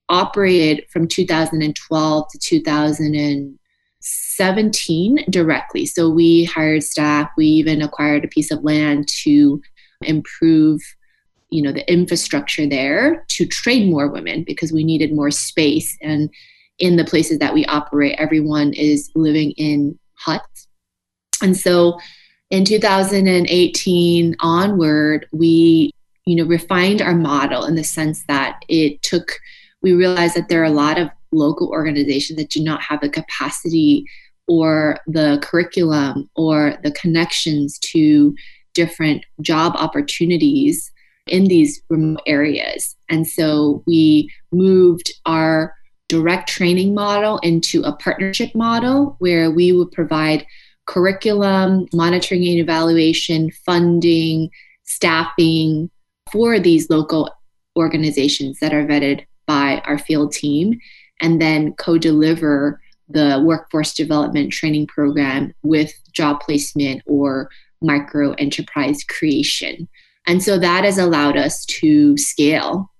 operated 0.09 0.85
from 0.89 1.07
2012 1.07 2.27
to 2.31 2.39
2017 2.39 5.25
directly. 5.29 5.85
So 5.85 6.09
we 6.09 6.45
hired 6.45 6.83
staff, 6.83 7.29
we 7.37 7.45
even 7.45 7.81
acquired 7.81 8.25
a 8.25 8.29
piece 8.29 8.51
of 8.51 8.63
land 8.63 9.07
to 9.23 9.61
improve 10.01 10.81
you 11.51 11.63
know 11.63 11.71
the 11.71 11.91
infrastructure 11.91 12.67
there 12.67 13.25
to 13.27 13.45
train 13.45 13.89
more 13.89 14.07
women 14.07 14.43
because 14.43 14.71
we 14.71 14.83
needed 14.83 15.13
more 15.13 15.31
space. 15.31 15.97
And 16.01 16.29
in 16.77 16.95
the 16.95 17.05
places 17.05 17.39
that 17.39 17.53
we 17.53 17.65
operate 17.65 18.15
everyone 18.17 18.73
is 18.73 19.11
living 19.15 19.51
in 19.51 19.97
huts. 20.13 20.67
And 21.41 21.57
so 21.57 21.99
in 22.49 22.65
2018 22.65 24.35
onward 24.39 25.27
we 25.31 25.91
you 26.29 26.35
know 26.35 26.45
refined 26.45 27.01
our 27.01 27.15
model 27.15 27.65
in 27.65 27.75
the 27.75 27.83
sense 27.83 28.23
that 28.27 28.61
it 28.69 29.01
took 29.01 29.39
we 29.81 29.93
realized 29.93 30.35
that 30.35 30.47
there 30.47 30.61
are 30.61 30.65
a 30.65 30.69
lot 30.69 30.99
of 30.99 31.09
local 31.31 31.69
organizations 31.69 32.37
that 32.37 32.49
do 32.49 32.63
not 32.63 32.81
have 32.81 33.01
the 33.01 33.09
capacity 33.09 34.05
or 34.47 34.99
the 35.07 35.39
curriculum 35.41 36.29
or 36.35 36.75
the 36.83 36.91
connections 36.91 37.79
to 37.79 38.35
different 38.73 39.25
job 39.41 39.73
opportunities 39.75 40.91
in 41.27 41.45
these 41.45 41.81
remote 41.89 42.21
areas. 42.25 42.95
And 43.09 43.27
so 43.27 43.83
we 43.85 44.29
moved 44.51 45.11
our 45.25 45.73
direct 46.07 46.49
training 46.49 46.93
model 46.93 47.37
into 47.39 47.83
a 47.83 47.95
partnership 47.95 48.53
model 48.55 49.15
where 49.19 49.51
we 49.51 49.71
would 49.71 49.91
provide 49.91 50.45
curriculum, 50.87 51.85
monitoring 51.93 52.47
and 52.47 52.59
evaluation, 52.59 53.51
funding, 53.65 54.49
staffing 54.83 55.89
for 56.31 56.59
these 56.59 56.89
local 56.89 57.29
organizations 57.77 58.59
that 58.59 58.73
are 58.73 58.85
vetted 58.85 59.25
by 59.47 59.81
our 59.85 59.97
field 59.97 60.31
team, 60.31 60.79
and 61.21 61.41
then 61.41 61.73
co 61.73 61.97
deliver 61.97 62.79
the 63.07 63.41
workforce 63.43 63.93
development 63.93 64.53
training 64.53 64.87
program 64.87 65.53
with 65.63 65.91
job 66.13 66.39
placement 66.41 67.01
or 67.05 67.49
micro 67.81 68.33
enterprise 68.33 69.03
creation. 69.03 69.87
And 70.27 70.43
so 70.43 70.59
that 70.59 70.83
has 70.83 70.97
allowed 70.97 71.37
us 71.37 71.65
to 71.65 72.17
scale 72.17 72.91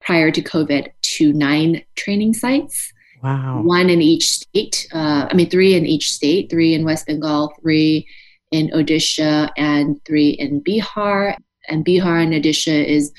prior 0.00 0.30
to 0.30 0.40
COVID 0.40 0.88
to 1.02 1.32
nine 1.32 1.82
training 1.96 2.34
sites. 2.34 2.92
Wow. 3.22 3.62
One 3.62 3.90
in 3.90 4.00
each 4.02 4.30
state. 4.30 4.86
Uh, 4.92 5.26
I 5.28 5.34
mean, 5.34 5.50
three 5.50 5.74
in 5.74 5.84
each 5.84 6.12
state, 6.12 6.48
three 6.48 6.74
in 6.74 6.84
West 6.84 7.06
Bengal, 7.06 7.52
three 7.60 8.06
in 8.52 8.68
Odisha, 8.68 9.50
and 9.56 10.00
three 10.04 10.30
in 10.30 10.62
Bihar. 10.62 11.36
And 11.68 11.84
Bihar 11.84 12.22
and 12.22 12.32
Odisha 12.32 12.84
is 12.84 13.12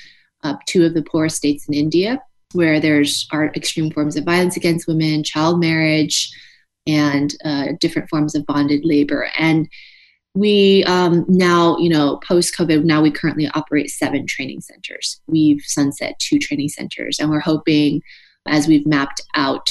uh, 0.44 0.54
two 0.66 0.84
of 0.84 0.94
the 0.94 1.02
poorest 1.02 1.36
states 1.36 1.66
in 1.68 1.74
India, 1.74 2.20
where 2.52 2.80
there's 2.80 3.26
are 3.32 3.46
extreme 3.54 3.90
forms 3.90 4.16
of 4.16 4.24
violence 4.24 4.56
against 4.56 4.88
women, 4.88 5.24
child 5.24 5.60
marriage, 5.60 6.30
and 6.86 7.34
uh, 7.44 7.68
different 7.80 8.08
forms 8.08 8.34
of 8.34 8.46
bonded 8.46 8.84
labor. 8.84 9.28
And 9.38 9.68
we 10.34 10.84
um, 10.84 11.24
now, 11.28 11.76
you 11.78 11.88
know, 11.88 12.20
post 12.26 12.56
COVID, 12.56 12.84
now 12.84 13.02
we 13.02 13.10
currently 13.10 13.48
operate 13.54 13.90
seven 13.90 14.26
training 14.26 14.60
centers. 14.60 15.20
We've 15.26 15.62
sunset 15.62 16.18
two 16.18 16.38
training 16.38 16.68
centers, 16.68 17.18
and 17.18 17.30
we're 17.30 17.40
hoping 17.40 18.02
as 18.46 18.68
we've 18.68 18.86
mapped 18.86 19.20
out 19.34 19.70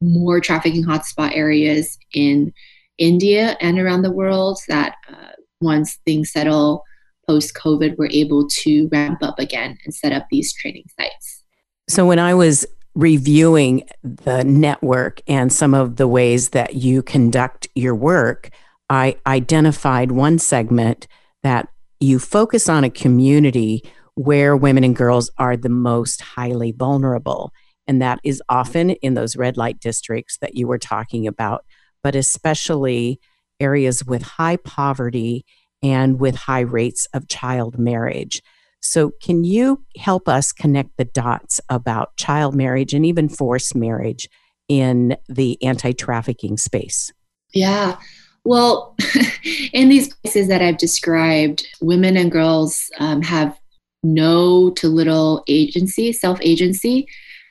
more 0.00 0.40
trafficking 0.40 0.84
hotspot 0.84 1.36
areas 1.36 1.98
in 2.12 2.52
India 2.98 3.56
and 3.60 3.78
around 3.78 4.02
the 4.02 4.12
world 4.12 4.58
that 4.68 4.96
uh, 5.08 5.32
once 5.60 5.98
things 6.04 6.32
settle 6.32 6.84
post 7.28 7.54
COVID, 7.54 7.96
we're 7.98 8.08
able 8.10 8.48
to 8.48 8.88
ramp 8.90 9.22
up 9.22 9.38
again 9.38 9.76
and 9.84 9.94
set 9.94 10.12
up 10.12 10.26
these 10.30 10.52
training 10.54 10.86
sites. 10.98 11.44
So 11.88 12.06
when 12.06 12.18
I 12.18 12.34
was 12.34 12.66
reviewing 12.94 13.88
the 14.02 14.42
network 14.44 15.20
and 15.28 15.52
some 15.52 15.74
of 15.74 15.96
the 15.96 16.08
ways 16.08 16.50
that 16.50 16.74
you 16.74 17.02
conduct 17.02 17.68
your 17.74 17.94
work, 17.94 18.50
I 18.90 19.16
identified 19.26 20.10
one 20.10 20.38
segment 20.38 21.06
that 21.42 21.68
you 22.00 22.18
focus 22.18 22.68
on 22.68 22.84
a 22.84 22.90
community 22.90 23.84
where 24.14 24.56
women 24.56 24.82
and 24.82 24.96
girls 24.96 25.30
are 25.38 25.56
the 25.56 25.68
most 25.68 26.20
highly 26.20 26.72
vulnerable. 26.72 27.52
And 27.86 28.02
that 28.02 28.20
is 28.24 28.42
often 28.48 28.90
in 28.90 29.14
those 29.14 29.36
red 29.36 29.56
light 29.56 29.78
districts 29.80 30.38
that 30.40 30.56
you 30.56 30.66
were 30.66 30.78
talking 30.78 31.26
about, 31.26 31.64
but 32.02 32.16
especially 32.16 33.20
areas 33.60 34.04
with 34.04 34.22
high 34.22 34.56
poverty 34.56 35.44
and 35.82 36.20
with 36.20 36.34
high 36.34 36.60
rates 36.60 37.06
of 37.12 37.28
child 37.28 37.78
marriage. 37.78 38.42
So, 38.80 39.10
can 39.22 39.44
you 39.44 39.84
help 39.96 40.28
us 40.28 40.52
connect 40.52 40.96
the 40.96 41.04
dots 41.04 41.60
about 41.68 42.16
child 42.16 42.54
marriage 42.54 42.94
and 42.94 43.04
even 43.04 43.28
forced 43.28 43.74
marriage 43.74 44.28
in 44.68 45.16
the 45.28 45.60
anti 45.62 45.92
trafficking 45.92 46.56
space? 46.56 47.12
Yeah. 47.52 47.96
Well, 48.44 48.96
in 49.72 49.88
these 49.88 50.14
places 50.14 50.48
that 50.48 50.62
I've 50.62 50.78
described, 50.78 51.66
women 51.80 52.16
and 52.16 52.30
girls 52.30 52.90
um, 52.98 53.20
have 53.22 53.58
no 54.02 54.70
to 54.70 54.88
little 54.88 55.42
agency, 55.48 56.12
self 56.12 56.38
agency. 56.42 57.06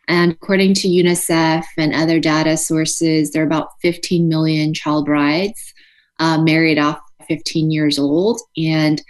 And 0.07 0.31
according 0.31 0.73
to 0.75 0.87
UNICEF 0.87 1.65
and 1.77 1.93
other 1.93 2.19
data 2.19 2.55
sources, 2.55 3.31
there 3.31 3.43
are 3.43 3.45
about 3.45 3.71
15 3.81 4.29
million 4.29 4.73
child 4.73 5.05
brides 5.05 5.73
uh, 6.19 6.41
married 6.41 6.79
off 6.79 6.99
15 7.27 7.71
years 7.71 7.99
old. 7.99 8.41
And 8.57 9.01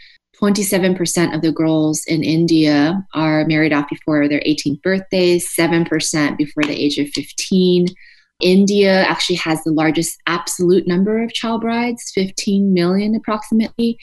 27% 0.41 1.35
of 1.35 1.41
the 1.41 1.51
girls 1.51 2.03
in 2.07 2.23
India 2.23 3.03
are 3.15 3.45
married 3.45 3.73
off 3.73 3.89
before 3.89 4.27
their 4.27 4.41
18th 4.41 4.81
birthday, 4.83 5.39
7% 5.39 6.37
before 6.37 6.63
the 6.63 6.79
age 6.79 6.97
of 6.99 7.09
15. 7.09 7.87
India 8.39 9.01
actually 9.03 9.37
has 9.37 9.63
the 9.63 9.71
largest 9.71 10.15
absolute 10.27 10.87
number 10.87 11.23
of 11.23 11.33
child 11.33 11.61
brides, 11.61 12.11
15 12.13 12.71
million 12.71 13.15
approximately. 13.15 13.97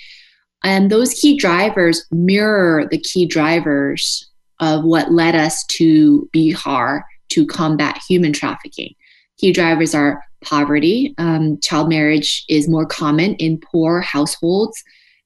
And 0.65 0.91
those 0.91 1.15
key 1.15 1.37
drivers 1.37 2.05
mirror 2.11 2.89
the 2.91 2.99
key 2.99 3.27
drivers 3.27 4.29
of 4.61 4.83
what 4.85 5.13
led 5.13 5.37
us 5.37 5.65
to 5.73 6.29
Bihar 6.35 7.03
to 7.31 7.47
combat 7.47 8.01
human 8.09 8.33
trafficking. 8.33 8.95
Key 9.39 9.53
drivers 9.53 9.95
are 9.95 10.23
poverty. 10.45 11.15
Um, 11.19 11.59
child 11.61 11.89
marriage 11.89 12.45
is 12.49 12.69
more 12.69 12.87
common 12.87 13.35
in 13.37 13.59
poor 13.59 14.01
households, 14.01 14.83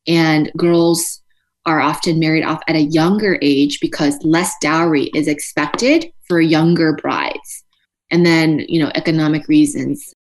and 0.07 0.51
girls 0.57 1.21
are 1.69 1.81
often 1.81 2.19
married 2.19 2.45
off 2.45 2.63
at 2.67 2.77
a 2.77 2.81
younger 2.81 3.39
age 3.43 3.79
because 3.81 4.19
less 4.25 4.55
dowry 4.63 5.05
is 5.15 5.29
expected 5.29 6.11
for 6.27 6.41
younger 6.41 6.95
brides. 6.95 7.65
And 8.11 8.25
then 8.25 8.61
you 8.69 8.81
know 8.81 8.91
economic 8.95 9.49
reasons. 9.49 10.15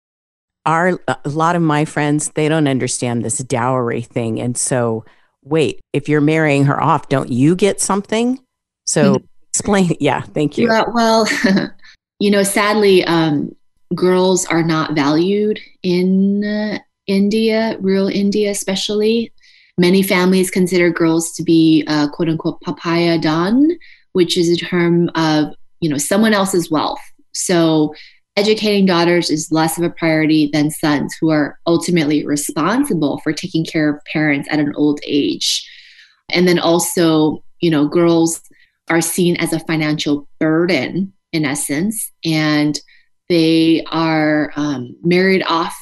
Are 0.65 0.99
a 1.07 1.29
lot 1.29 1.55
of 1.55 1.63
my 1.63 1.85
friends 1.85 2.33
they 2.35 2.49
don't 2.49 2.67
understand 2.67 3.25
this 3.25 3.39
dowry 3.39 4.03
thing. 4.03 4.41
And 4.41 4.57
so 4.57 5.05
wait 5.45 5.81
if 5.93 6.09
you're 6.09 6.21
marrying 6.21 6.65
her 6.65 6.83
off 6.83 7.09
don't 7.09 7.31
you 7.31 7.55
get 7.55 7.81
something? 7.81 8.41
So 8.85 9.15
mm-hmm. 9.15 9.25
explain 9.51 9.97
yeah 10.01 10.23
thank 10.23 10.59
you. 10.59 10.67
Yeah, 10.67 10.85
well 10.93 11.29
you 12.19 12.33
know 12.33 12.43
sadly 12.43 13.05
um, 13.05 13.55
girls 13.95 14.47
are 14.47 14.63
not 14.63 14.95
valued 14.95 15.61
in 15.83 16.45
uh, 16.45 16.79
india 17.07 17.77
rural 17.81 18.09
india 18.09 18.51
especially 18.51 19.33
many 19.79 20.03
families 20.03 20.51
consider 20.51 20.91
girls 20.91 21.33
to 21.33 21.43
be 21.43 21.85
uh, 21.87 22.09
quote 22.09 22.29
unquote 22.29 22.61
paraya 22.63 23.21
dhan, 23.21 23.77
which 24.13 24.37
is 24.37 24.51
a 24.51 24.57
term 24.57 25.11
of 25.15 25.55
you 25.81 25.89
know 25.89 25.99
someone 25.99 26.33
else's 26.33 26.71
wealth 26.71 27.01
so 27.33 27.95
educating 28.37 28.85
daughters 28.85 29.31
is 29.31 29.51
less 29.51 29.79
of 29.79 29.85
a 29.85 29.91
priority 29.91 30.51
than 30.53 30.71
sons 30.71 31.17
who 31.21 31.31
are 31.31 31.59
ultimately 31.67 32.25
responsible 32.25 33.19
for 33.21 33.33
taking 33.33 33.65
care 33.65 33.89
of 33.89 34.05
parents 34.13 34.47
at 34.51 34.61
an 34.61 34.75
old 34.77 35.01
age. 35.07 35.67
And 36.31 36.47
then 36.47 36.59
also, 36.59 37.43
you 37.61 37.71
know, 37.71 37.89
girls 37.89 38.43
are 38.91 39.01
seen 39.01 39.37
as 39.37 39.53
a 39.53 39.61
financial 39.61 40.29
burden 40.39 41.13
in 41.33 41.45
essence, 41.45 42.13
and 42.25 42.79
they 43.29 43.85
are 43.91 44.53
um, 44.57 44.97
married 45.03 45.43
off 45.47 45.77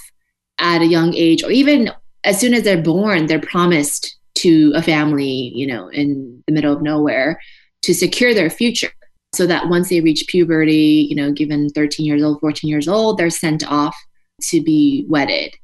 at 0.58 0.82
a 0.82 0.86
young 0.86 1.14
age, 1.14 1.42
or 1.42 1.50
even 1.50 1.90
as 2.24 2.40
soon 2.40 2.54
as 2.54 2.62
they're 2.62 2.82
born, 2.82 3.26
they're 3.26 3.40
promised 3.40 4.16
to 4.36 4.72
a 4.74 4.82
family, 4.82 5.52
you 5.54 5.66
know, 5.66 5.88
in 5.88 6.42
the 6.46 6.52
middle 6.52 6.72
of 6.72 6.82
nowhere 6.82 7.40
to 7.82 7.94
secure 7.94 8.34
their 8.34 8.50
future 8.50 8.90
so 9.34 9.46
that 9.46 9.68
once 9.68 9.88
they 9.88 10.00
reach 10.00 10.26
puberty, 10.28 11.06
you 11.08 11.16
know, 11.16 11.32
given 11.32 11.68
13 11.70 12.06
years 12.06 12.22
old, 12.22 12.40
14 12.40 12.68
years 12.68 12.88
old, 12.88 13.18
they're 13.18 13.30
sent 13.30 13.66
off 13.70 13.96
to 14.42 14.62
be 14.62 15.06
wedded. 15.08 15.54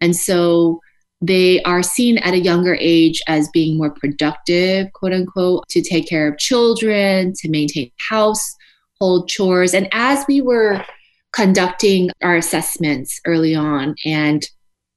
And 0.00 0.14
so 0.14 0.80
they 1.20 1.62
are 1.62 1.82
seen 1.82 2.18
at 2.18 2.34
a 2.34 2.38
younger 2.38 2.76
age 2.80 3.20
as 3.26 3.48
being 3.50 3.76
more 3.76 3.90
productive, 3.90 4.92
quote 4.94 5.12
unquote, 5.12 5.68
to 5.68 5.82
take 5.82 6.08
care 6.08 6.28
of 6.28 6.38
children, 6.38 7.32
to 7.36 7.48
maintain 7.48 7.90
house, 8.08 8.56
hold 9.00 9.28
chores. 9.28 9.74
And 9.74 9.88
as 9.92 10.24
we 10.26 10.40
were 10.40 10.84
conducting 11.32 12.10
our 12.22 12.36
assessments 12.36 13.20
early 13.24 13.54
on 13.54 13.94
and 14.04 14.48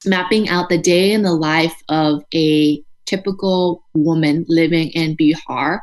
mapping 0.05 0.49
out 0.49 0.69
the 0.69 0.77
day 0.77 1.11
in 1.11 1.23
the 1.23 1.33
life 1.33 1.75
of 1.89 2.23
a 2.33 2.83
typical 3.05 3.83
woman 3.93 4.45
living 4.47 4.89
in 4.89 5.15
Bihar, 5.15 5.79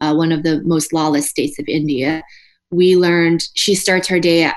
uh, 0.00 0.14
one 0.14 0.32
of 0.32 0.42
the 0.42 0.62
most 0.62 0.92
lawless 0.92 1.28
states 1.28 1.58
of 1.58 1.66
India. 1.68 2.22
We 2.70 2.96
learned 2.96 3.42
she 3.54 3.74
starts 3.74 4.08
her 4.08 4.20
day 4.20 4.44
at 4.44 4.56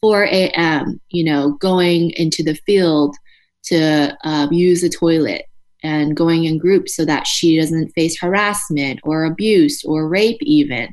4 0.00 0.24
a.m., 0.24 1.00
you 1.08 1.24
know, 1.24 1.52
going 1.52 2.10
into 2.12 2.42
the 2.42 2.54
field 2.66 3.16
to 3.64 4.16
uh, 4.24 4.48
use 4.50 4.82
the 4.82 4.90
toilet 4.90 5.46
and 5.82 6.16
going 6.16 6.44
in 6.44 6.58
groups 6.58 6.94
so 6.94 7.04
that 7.04 7.26
she 7.26 7.58
doesn't 7.58 7.90
face 7.90 8.18
harassment 8.18 9.00
or 9.02 9.24
abuse 9.24 9.84
or 9.84 10.08
rape, 10.08 10.38
even. 10.42 10.88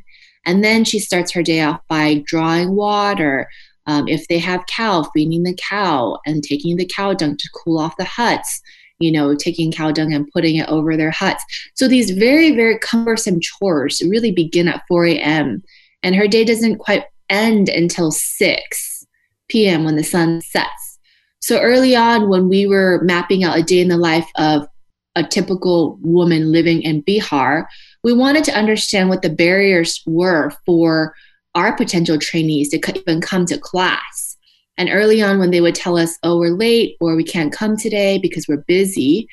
And 0.45 0.63
then 0.63 0.83
she 0.83 0.99
starts 0.99 1.31
her 1.31 1.43
day 1.43 1.61
off 1.61 1.81
by 1.87 2.23
drawing 2.25 2.75
water. 2.75 3.47
Um, 3.87 4.07
if 4.07 4.27
they 4.27 4.37
have 4.39 4.65
cow, 4.67 5.09
feeding 5.13 5.43
the 5.43 5.57
cow 5.69 6.19
and 6.25 6.43
taking 6.43 6.77
the 6.77 6.85
cow 6.85 7.13
dung 7.13 7.35
to 7.37 7.49
cool 7.55 7.79
off 7.79 7.97
the 7.97 8.05
huts, 8.05 8.61
you 8.99 9.11
know, 9.11 9.35
taking 9.35 9.71
cow 9.71 9.91
dung 9.91 10.13
and 10.13 10.29
putting 10.31 10.57
it 10.57 10.69
over 10.69 10.95
their 10.95 11.11
huts. 11.11 11.43
So 11.75 11.87
these 11.87 12.11
very, 12.11 12.55
very 12.55 12.77
cumbersome 12.79 13.39
chores 13.41 14.01
really 14.07 14.31
begin 14.31 14.67
at 14.67 14.83
4 14.87 15.05
a.m. 15.07 15.63
And 16.03 16.15
her 16.15 16.27
day 16.27 16.43
doesn't 16.43 16.77
quite 16.77 17.05
end 17.29 17.69
until 17.69 18.11
6 18.11 19.05
p.m. 19.49 19.83
when 19.83 19.95
the 19.95 20.03
sun 20.03 20.41
sets. 20.41 20.99
So 21.39 21.59
early 21.59 21.95
on, 21.95 22.29
when 22.29 22.47
we 22.47 22.67
were 22.67 23.01
mapping 23.03 23.43
out 23.43 23.57
a 23.57 23.63
day 23.63 23.79
in 23.79 23.87
the 23.87 23.97
life 23.97 24.29
of 24.37 24.67
a 25.15 25.23
typical 25.23 25.97
woman 26.01 26.51
living 26.51 26.83
in 26.83 27.03
Bihar, 27.03 27.65
we 28.03 28.13
wanted 28.13 28.43
to 28.45 28.55
understand 28.55 29.09
what 29.09 29.23
the 29.23 29.29
barriers 29.29 30.01
were 30.05 30.51
for 30.65 31.15
our 31.55 31.75
potential 31.75 32.17
trainees 32.17 32.69
to 32.69 32.99
even 32.99 33.21
come 33.21 33.45
to 33.45 33.57
class. 33.57 34.37
And 34.77 34.89
early 34.89 35.21
on, 35.21 35.37
when 35.37 35.51
they 35.51 35.61
would 35.61 35.75
tell 35.75 35.97
us, 35.97 36.17
oh, 36.23 36.39
we're 36.39 36.55
late 36.55 36.95
or 36.99 37.15
we 37.15 37.23
can't 37.23 37.53
come 37.53 37.77
today 37.77 38.17
because 38.19 38.47
we're 38.47 38.63
busy, 38.67 39.27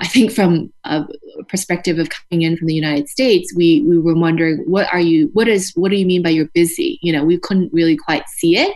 I 0.00 0.06
think 0.06 0.32
from 0.32 0.72
a 0.84 1.04
perspective 1.48 1.98
of 1.98 2.08
coming 2.08 2.42
in 2.42 2.56
from 2.56 2.68
the 2.68 2.74
United 2.74 3.08
States, 3.08 3.52
we, 3.54 3.82
we 3.82 3.98
were 3.98 4.14
wondering, 4.14 4.58
what 4.66 4.92
are 4.92 5.00
you, 5.00 5.30
what 5.32 5.48
is, 5.48 5.72
what 5.74 5.90
do 5.90 5.96
you 5.96 6.06
mean 6.06 6.22
by 6.22 6.30
you're 6.30 6.48
busy? 6.54 6.98
You 7.02 7.12
know, 7.12 7.24
we 7.24 7.38
couldn't 7.38 7.72
really 7.72 7.96
quite 7.96 8.28
see 8.28 8.56
it 8.56 8.74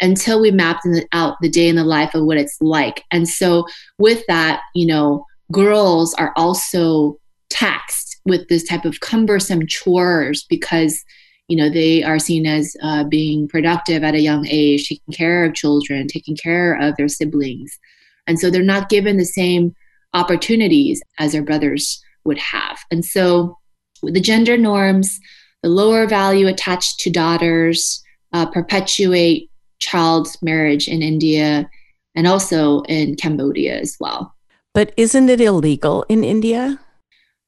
until 0.00 0.40
we 0.40 0.50
mapped 0.50 0.86
out 1.12 1.36
the 1.40 1.48
day 1.48 1.68
in 1.68 1.76
the 1.76 1.84
life 1.84 2.14
of 2.14 2.24
what 2.24 2.38
it's 2.38 2.56
like. 2.60 3.04
And 3.10 3.28
so 3.28 3.66
with 3.98 4.24
that, 4.28 4.60
you 4.74 4.86
know, 4.86 5.26
girls 5.52 6.14
are 6.14 6.32
also 6.36 7.18
taxed 7.50 8.20
with 8.24 8.48
this 8.48 8.64
type 8.64 8.84
of 8.84 9.00
cumbersome 9.00 9.66
chores 9.66 10.46
because 10.48 11.04
you 11.50 11.56
know 11.56 11.68
they 11.68 12.02
are 12.02 12.18
seen 12.18 12.46
as 12.46 12.76
uh, 12.82 13.04
being 13.04 13.48
productive 13.48 14.04
at 14.04 14.14
a 14.14 14.20
young 14.20 14.46
age 14.48 14.88
taking 14.88 15.12
care 15.12 15.44
of 15.44 15.54
children 15.54 16.06
taking 16.06 16.36
care 16.36 16.74
of 16.80 16.96
their 16.96 17.08
siblings. 17.08 17.78
And 18.26 18.38
so 18.38 18.50
they're 18.50 18.62
not 18.62 18.88
given 18.88 19.16
the 19.16 19.24
same 19.24 19.74
opportunities 20.14 21.02
as 21.18 21.32
their 21.32 21.42
brothers 21.42 22.00
would 22.24 22.38
have. 22.38 22.78
And 22.90 23.04
so 23.04 23.58
the 24.02 24.20
gender 24.20 24.56
norms 24.56 25.18
the 25.62 25.68
lower 25.68 26.06
value 26.06 26.46
attached 26.46 27.00
to 27.00 27.10
daughters 27.10 28.02
uh, 28.32 28.46
perpetuate 28.46 29.50
child 29.78 30.28
marriage 30.40 30.88
in 30.88 31.02
india 31.02 31.68
and 32.14 32.26
also 32.26 32.82
in 32.82 33.16
cambodia 33.16 33.78
as 33.78 33.96
well. 34.00 34.34
But 34.72 34.92
isn't 34.96 35.28
it 35.28 35.40
illegal 35.40 36.04
in 36.08 36.22
India? 36.24 36.78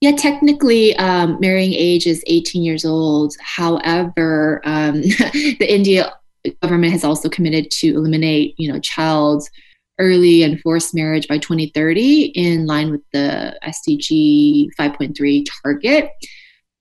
Yeah, 0.02 0.16
technically, 0.16 0.96
um, 0.96 1.38
marrying 1.38 1.72
age 1.72 2.08
is 2.08 2.24
18 2.26 2.64
years 2.64 2.84
old. 2.84 3.36
However, 3.40 4.60
um, 4.64 5.00
the 5.02 5.66
India 5.68 6.12
government 6.60 6.92
has 6.92 7.04
also 7.04 7.28
committed 7.28 7.70
to 7.70 7.94
eliminate, 7.94 8.56
you 8.58 8.70
know, 8.70 8.80
child 8.80 9.48
early 10.00 10.42
and 10.42 10.60
forced 10.60 10.92
marriage 10.92 11.28
by 11.28 11.38
2030 11.38 12.32
in 12.34 12.66
line 12.66 12.90
with 12.90 13.02
the 13.12 13.56
SDG 13.62 14.70
5.3 14.76 15.46
target. 15.62 16.10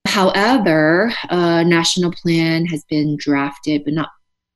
However, 0.08 1.14
a 1.30 1.64
national 1.64 2.12
plan 2.12 2.66
has 2.66 2.84
been 2.86 3.18
drafted, 3.20 3.84
but 3.84 3.94
not 3.94 4.10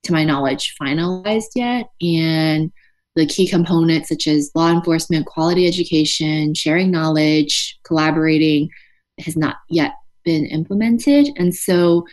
to 0.05 0.11
my 0.11 0.23
knowledge 0.23 0.73
finalized 0.81 1.51
yet. 1.53 1.91
And 2.01 2.71
the 3.15 3.25
key 3.25 3.47
components 3.47 4.09
such 4.09 4.27
as 4.27 4.51
law 4.55 4.71
enforcement, 4.71 5.25
quality 5.25 5.67
education, 5.67 6.53
sharing 6.53 6.91
knowledge, 6.91 7.79
collaborating 7.83 8.69
has 9.19 9.37
not 9.37 9.57
yet 9.69 9.93
been 10.25 10.45
implemented. 10.45 11.29
And 11.37 11.55
so 11.55 12.05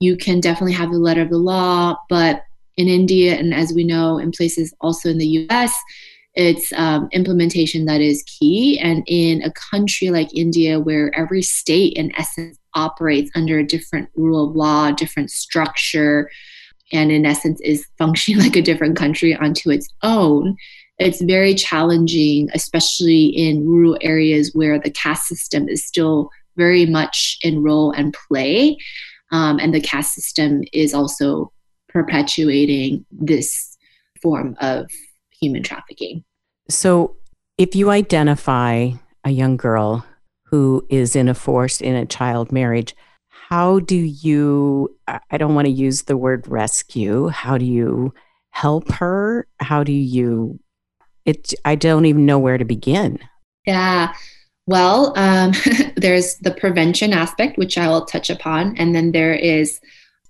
you 0.00 0.16
can 0.16 0.40
definitely 0.40 0.72
have 0.72 0.90
the 0.90 0.98
letter 0.98 1.22
of 1.22 1.30
the 1.30 1.38
law, 1.38 1.96
but 2.08 2.42
in 2.76 2.88
India, 2.88 3.34
and 3.34 3.54
as 3.54 3.72
we 3.72 3.84
know, 3.84 4.18
in 4.18 4.30
places 4.32 4.74
also 4.80 5.10
in 5.10 5.18
the 5.18 5.48
US, 5.50 5.74
it's 6.34 6.72
um, 6.74 7.08
implementation 7.12 7.86
that 7.86 8.00
is 8.00 8.22
key. 8.24 8.78
And 8.78 9.02
in 9.06 9.42
a 9.42 9.52
country 9.52 10.10
like 10.10 10.34
India, 10.34 10.78
where 10.78 11.14
every 11.16 11.42
state, 11.42 11.94
in 11.94 12.12
essence, 12.16 12.56
operates 12.74 13.30
under 13.34 13.58
a 13.58 13.66
different 13.66 14.08
rule 14.14 14.48
of 14.48 14.56
law, 14.56 14.92
different 14.92 15.30
structure, 15.30 16.30
and 16.92 17.10
in 17.10 17.26
essence 17.26 17.60
is 17.62 17.86
functioning 17.98 18.40
like 18.42 18.56
a 18.56 18.62
different 18.62 18.96
country 18.96 19.34
onto 19.34 19.70
its 19.70 19.88
own, 20.02 20.56
it's 20.98 21.22
very 21.22 21.54
challenging, 21.54 22.48
especially 22.52 23.26
in 23.26 23.66
rural 23.66 23.96
areas 24.02 24.50
where 24.54 24.78
the 24.78 24.90
caste 24.90 25.26
system 25.26 25.68
is 25.68 25.84
still 25.84 26.30
very 26.56 26.84
much 26.84 27.38
in 27.42 27.62
role 27.62 27.90
and 27.92 28.14
play. 28.28 28.76
Um, 29.32 29.58
and 29.58 29.74
the 29.74 29.80
caste 29.80 30.14
system 30.14 30.62
is 30.72 30.92
also 30.92 31.52
perpetuating 31.88 33.06
this 33.10 33.78
form 34.20 34.56
of 34.60 34.90
human 35.40 35.62
trafficking. 35.62 36.24
So, 36.68 37.16
if 37.56 37.74
you 37.74 37.90
identify 37.90 38.90
a 39.24 39.30
young 39.30 39.56
girl 39.56 40.04
who 40.44 40.86
is 40.88 41.14
in 41.14 41.28
a 41.28 41.34
forced 41.34 41.80
in 41.80 41.94
a 41.94 42.06
child 42.06 42.52
marriage, 42.52 42.94
how 43.50 43.80
do 43.80 43.96
you 43.96 44.96
i 45.30 45.36
don't 45.36 45.54
want 45.54 45.66
to 45.66 45.72
use 45.72 46.02
the 46.02 46.16
word 46.16 46.46
rescue 46.48 47.28
how 47.28 47.58
do 47.58 47.64
you 47.64 48.14
help 48.52 48.90
her? 48.90 49.46
How 49.60 49.84
do 49.84 49.92
you 49.92 50.58
it 51.24 51.54
i 51.64 51.74
don't 51.74 52.06
even 52.06 52.26
know 52.26 52.38
where 52.38 52.58
to 52.58 52.64
begin. 52.64 53.18
Yeah 53.66 54.12
well 54.66 55.12
um, 55.18 55.52
there's 55.96 56.36
the 56.36 56.52
prevention 56.52 57.12
aspect 57.12 57.58
which 57.58 57.76
i 57.78 57.88
will 57.88 58.04
touch 58.04 58.30
upon 58.30 58.76
and 58.76 58.94
then 58.94 59.12
there 59.12 59.34
is 59.34 59.80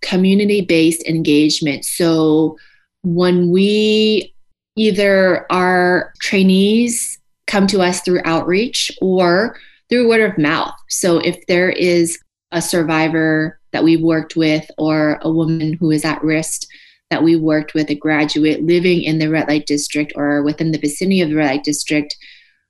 community-based 0.03 1.07
engagement. 1.07 1.85
So 1.85 2.59
when 3.03 3.51
we 3.51 4.35
either 4.77 5.47
our 5.51 6.13
trainees 6.21 7.19
come 7.47 7.67
to 7.67 7.81
us 7.81 8.01
through 8.01 8.23
outreach 8.25 8.93
or 9.01 9.57
through 9.89 10.09
word 10.09 10.21
of 10.21 10.39
mouth. 10.39 10.75
So 10.89 11.19
if 11.19 11.45
there 11.47 11.71
is 11.71 12.19
a 12.53 12.63
survivor 12.63 13.61
that 13.73 13.85
we've 13.85 14.03
worked 14.03 14.37
with 14.37 14.69
or 14.79 15.19
a 15.23 15.31
woman 15.31 15.75
who 15.75 15.91
is 15.91 16.05
at 16.05 16.23
risk 16.23 16.63
that 17.11 17.23
we 17.23 17.37
worked 17.37 17.75
with, 17.75 17.91
a 17.91 17.95
graduate 17.95 18.63
living 18.63 19.03
in 19.03 19.19
the 19.19 19.29
red 19.29 19.49
light 19.49 19.67
district 19.67 20.13
or 20.15 20.43
within 20.43 20.71
the 20.71 20.79
vicinity 20.79 21.21
of 21.21 21.31
the 21.31 21.37
red 21.37 21.51
light 21.51 21.65
district, 21.65 22.17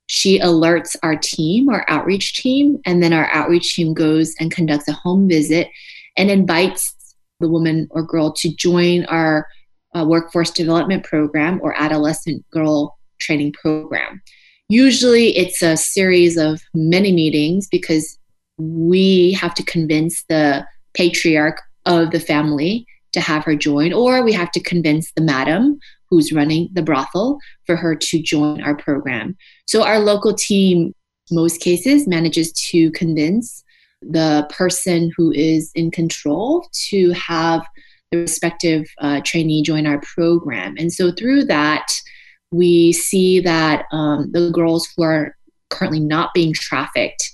she 0.07 0.39
alerts 0.39 0.95
our 1.03 1.15
team, 1.15 1.69
our 1.69 1.85
outreach 1.87 2.33
team, 2.33 2.79
and 2.85 3.01
then 3.01 3.13
our 3.13 3.29
outreach 3.31 3.75
team 3.75 3.93
goes 3.93 4.35
and 4.39 4.51
conducts 4.51 4.87
a 4.87 4.93
home 4.93 5.29
visit 5.29 5.69
and 6.17 6.29
invites 6.29 7.15
the 7.39 7.47
woman 7.47 7.87
or 7.91 8.03
girl 8.03 8.31
to 8.33 8.53
join 8.55 9.05
our 9.05 9.47
uh, 9.95 10.05
workforce 10.05 10.51
development 10.51 11.03
program 11.03 11.59
or 11.61 11.79
adolescent 11.79 12.43
girl 12.51 12.97
training 13.19 13.53
program. 13.53 14.21
Usually 14.69 15.35
it's 15.37 15.61
a 15.61 15.77
series 15.77 16.37
of 16.37 16.61
many 16.73 17.11
meetings 17.11 17.67
because 17.67 18.17
we 18.61 19.33
have 19.33 19.53
to 19.55 19.63
convince 19.63 20.23
the 20.23 20.65
patriarch 20.93 21.61
of 21.85 22.11
the 22.11 22.19
family 22.19 22.85
to 23.13 23.21
have 23.21 23.43
her 23.43 23.55
join, 23.55 23.93
or 23.93 24.23
we 24.23 24.33
have 24.33 24.51
to 24.51 24.59
convince 24.59 25.11
the 25.13 25.21
madam 25.21 25.79
who's 26.09 26.31
running 26.31 26.69
the 26.73 26.81
brothel 26.81 27.39
for 27.65 27.75
her 27.75 27.95
to 27.95 28.21
join 28.21 28.61
our 28.61 28.75
program. 28.75 29.35
So 29.65 29.83
our 29.83 29.99
local 29.99 30.33
team, 30.33 30.93
most 31.31 31.61
cases, 31.61 32.07
manages 32.07 32.51
to 32.71 32.91
convince 32.91 33.63
the 34.01 34.47
person 34.49 35.11
who 35.15 35.31
is 35.31 35.71
in 35.75 35.91
control 35.91 36.67
to 36.89 37.11
have 37.11 37.65
the 38.11 38.17
respective 38.17 38.85
uh, 38.99 39.21
trainee 39.23 39.63
join 39.63 39.87
our 39.87 40.01
program. 40.01 40.75
And 40.77 40.91
so 40.91 41.11
through 41.11 41.45
that, 41.45 41.87
we 42.51 42.91
see 42.91 43.39
that 43.39 43.85
um, 43.91 44.29
the 44.31 44.51
girls 44.51 44.89
who 44.95 45.03
are 45.03 45.35
currently 45.69 46.01
not 46.01 46.33
being 46.33 46.53
trafficked 46.53 47.30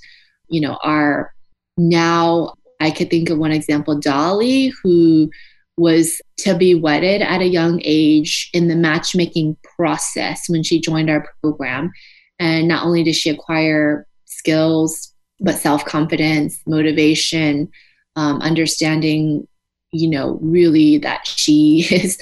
you 0.50 0.62
know, 0.62 0.78
are 0.84 1.34
now, 1.78 2.54
I 2.80 2.92
could 2.92 3.10
think 3.10 3.30
of 3.30 3.38
one 3.38 3.52
example, 3.52 4.00
Dolly, 4.00 4.74
who 4.84 5.30
was 5.78 6.20
to 6.38 6.56
be 6.56 6.74
wedded 6.74 7.22
at 7.22 7.42
a 7.42 7.48
young 7.48 7.82
age 7.84 8.50
in 8.54 8.68
the 8.68 8.76
matchmaking 8.76 9.58
process 9.78 10.50
when 10.50 10.64
she 10.64 10.82
joined 10.82 11.10
our 11.10 11.28
program. 11.42 11.92
And 12.40 12.68
not 12.68 12.86
only 12.86 13.04
did 13.04 13.16
she 13.16 13.30
acquire 13.30 14.08
skills, 14.26 15.14
but 15.40 15.56
self 15.56 15.86
confidence, 15.86 16.60
motivation, 16.66 17.70
um, 18.16 18.42
understanding 18.42 19.48
you 19.92 20.10
know, 20.10 20.38
really 20.42 20.98
that 20.98 21.26
she 21.26 21.88
is 21.92 22.18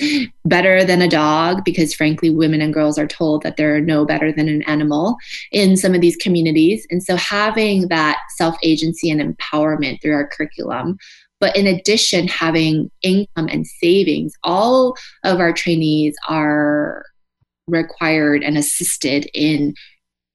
better 0.45 0.84
than 0.84 1.01
a 1.01 1.08
dog 1.08 1.63
because, 1.65 1.93
frankly, 1.93 2.30
women 2.30 2.62
and 2.62 2.73
girls 2.73 2.97
are 2.97 3.08
told 3.08 3.43
that 3.43 3.58
they're 3.58 3.82
no 3.82 4.06
better 4.06 4.32
than 4.32 4.47
an 4.47 4.62
animal 4.63 5.17
in 5.51 5.75
some 5.75 5.95
of 5.95 6.01
these 6.01 6.15
communities. 6.17 6.86
And 6.89 7.04
so, 7.04 7.15
having 7.15 7.88
that 7.88 8.19
self 8.38 8.56
agency 8.63 9.10
and 9.10 9.21
empowerment 9.21 10.01
through 10.01 10.13
our 10.13 10.28
curriculum, 10.28 10.97
but 11.39 11.56
in 11.56 11.67
addition, 11.67 12.28
having 12.28 12.89
income 13.01 13.47
and 13.47 13.65
savings, 13.65 14.34
all 14.43 14.95
of 15.23 15.39
our 15.39 15.51
trainees 15.51 16.15
are 16.28 17.04
required 17.67 18.43
and 18.43 18.58
assisted 18.58 19.30
in 19.34 19.73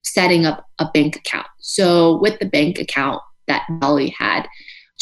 setting 0.03 0.45
up 0.45 0.65
a 0.79 0.89
bank 0.93 1.15
account. 1.15 1.47
So, 1.59 2.17
with 2.17 2.39
the 2.39 2.45
bank 2.45 2.77
account 2.77 3.21
that 3.47 3.65
Dolly 3.79 4.13
had, 4.17 4.47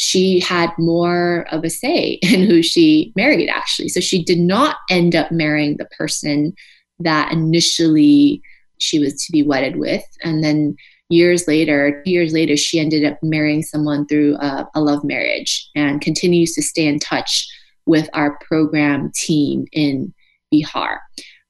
she 0.02 0.40
had 0.40 0.70
more 0.78 1.44
of 1.52 1.62
a 1.62 1.68
say 1.68 2.12
in 2.22 2.44
who 2.44 2.62
she 2.62 3.12
married, 3.16 3.50
actually. 3.50 3.90
So 3.90 4.00
she 4.00 4.24
did 4.24 4.38
not 4.38 4.76
end 4.88 5.14
up 5.14 5.30
marrying 5.30 5.76
the 5.76 5.84
person 5.84 6.54
that 7.00 7.30
initially 7.32 8.40
she 8.78 8.98
was 8.98 9.22
to 9.24 9.32
be 9.32 9.42
wedded 9.42 9.76
with. 9.76 10.02
And 10.22 10.42
then 10.42 10.74
years 11.10 11.46
later, 11.46 12.02
years 12.06 12.32
later, 12.32 12.56
she 12.56 12.80
ended 12.80 13.04
up 13.04 13.18
marrying 13.22 13.62
someone 13.62 14.06
through 14.06 14.36
a, 14.36 14.66
a 14.74 14.80
love 14.80 15.04
marriage 15.04 15.68
and 15.76 16.00
continues 16.00 16.54
to 16.54 16.62
stay 16.62 16.86
in 16.86 16.98
touch 16.98 17.46
with 17.84 18.08
our 18.14 18.38
program 18.48 19.12
team 19.14 19.66
in 19.72 20.14
Bihar. 20.52 20.96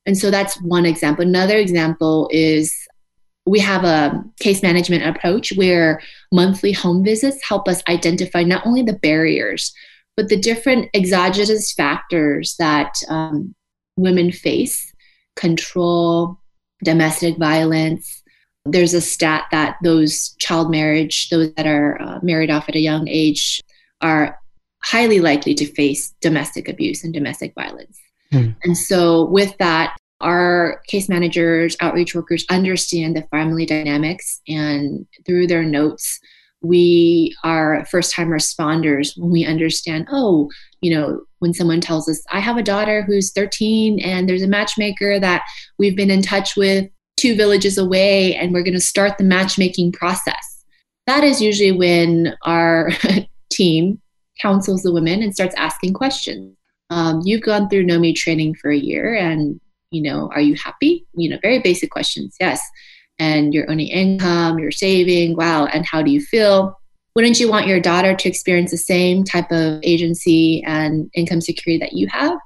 And 0.06 0.18
so 0.18 0.28
that's 0.28 0.60
one 0.62 0.86
example. 0.86 1.24
Another 1.24 1.56
example 1.56 2.28
is 2.32 2.74
we 3.46 3.58
have 3.58 3.84
a 3.84 4.22
case 4.38 4.62
management 4.62 5.04
approach 5.04 5.52
where 5.56 6.00
monthly 6.32 6.72
home 6.72 7.02
visits 7.04 7.42
help 7.46 7.68
us 7.68 7.82
identify 7.88 8.42
not 8.42 8.66
only 8.66 8.82
the 8.82 8.92
barriers, 8.92 9.72
but 10.16 10.28
the 10.28 10.36
different 10.36 10.88
exogenous 10.94 11.72
factors 11.72 12.54
that 12.58 12.92
um, 13.08 13.54
women 13.96 14.30
face 14.30 14.92
control, 15.36 16.38
domestic 16.84 17.38
violence. 17.38 18.22
There's 18.66 18.94
a 18.94 19.00
stat 19.00 19.46
that 19.52 19.76
those 19.82 20.34
child 20.38 20.70
marriage, 20.70 21.30
those 21.30 21.52
that 21.54 21.66
are 21.66 22.00
uh, 22.00 22.18
married 22.22 22.50
off 22.50 22.68
at 22.68 22.74
a 22.74 22.80
young 22.80 23.08
age, 23.08 23.60
are 24.02 24.38
highly 24.82 25.20
likely 25.20 25.54
to 25.54 25.66
face 25.66 26.14
domestic 26.20 26.68
abuse 26.68 27.02
and 27.04 27.12
domestic 27.12 27.54
violence. 27.54 27.98
Hmm. 28.32 28.50
And 28.62 28.76
so, 28.76 29.24
with 29.24 29.56
that, 29.58 29.96
our 30.20 30.82
case 30.86 31.08
managers, 31.08 31.76
outreach 31.80 32.14
workers 32.14 32.44
understand 32.50 33.16
the 33.16 33.26
family 33.30 33.66
dynamics, 33.66 34.40
and 34.46 35.06
through 35.26 35.46
their 35.46 35.62
notes, 35.62 36.18
we 36.62 37.34
are 37.42 37.84
first 37.86 38.14
time 38.14 38.28
responders 38.28 39.16
when 39.16 39.30
we 39.30 39.46
understand, 39.46 40.06
oh, 40.10 40.50
you 40.82 40.94
know, 40.94 41.22
when 41.38 41.54
someone 41.54 41.80
tells 41.80 42.08
us, 42.08 42.22
I 42.30 42.40
have 42.40 42.58
a 42.58 42.62
daughter 42.62 43.02
who's 43.02 43.32
13 43.32 43.98
and 44.00 44.28
there's 44.28 44.42
a 44.42 44.48
matchmaker 44.48 45.18
that 45.20 45.42
we've 45.78 45.96
been 45.96 46.10
in 46.10 46.20
touch 46.20 46.56
with 46.56 46.88
two 47.16 47.34
villages 47.34 47.76
away, 47.76 48.34
and 48.34 48.52
we're 48.52 48.62
going 48.62 48.74
to 48.74 48.80
start 48.80 49.18
the 49.18 49.24
matchmaking 49.24 49.92
process. 49.92 50.64
That 51.06 51.22
is 51.22 51.40
usually 51.40 51.72
when 51.72 52.34
our 52.44 52.90
team 53.50 54.00
counsels 54.40 54.82
the 54.82 54.92
women 54.92 55.22
and 55.22 55.34
starts 55.34 55.54
asking 55.56 55.92
questions. 55.92 56.56
Um, 56.88 57.20
you've 57.24 57.42
gone 57.42 57.68
through 57.68 57.84
NOMI 57.84 58.14
training 58.14 58.54
for 58.54 58.70
a 58.70 58.76
year, 58.76 59.14
and 59.14 59.60
you 59.90 60.02
know, 60.02 60.30
are 60.32 60.40
you 60.40 60.54
happy? 60.54 61.06
You 61.14 61.30
know, 61.30 61.38
very 61.42 61.58
basic 61.58 61.90
questions. 61.90 62.36
Yes. 62.40 62.60
And 63.18 63.52
your 63.52 63.66
earning 63.66 63.88
income, 63.88 64.58
you're 64.58 64.70
saving. 64.70 65.36
Wow. 65.36 65.66
And 65.66 65.84
how 65.84 66.02
do 66.02 66.10
you 66.10 66.20
feel? 66.20 66.78
Wouldn't 67.14 67.40
you 67.40 67.50
want 67.50 67.66
your 67.66 67.80
daughter 67.80 68.14
to 68.14 68.28
experience 68.28 68.70
the 68.70 68.76
same 68.76 69.24
type 69.24 69.50
of 69.50 69.80
agency 69.82 70.62
and 70.64 71.10
income 71.14 71.40
security 71.40 71.78
that 71.78 71.92
you 71.92 72.06
have? 72.08 72.38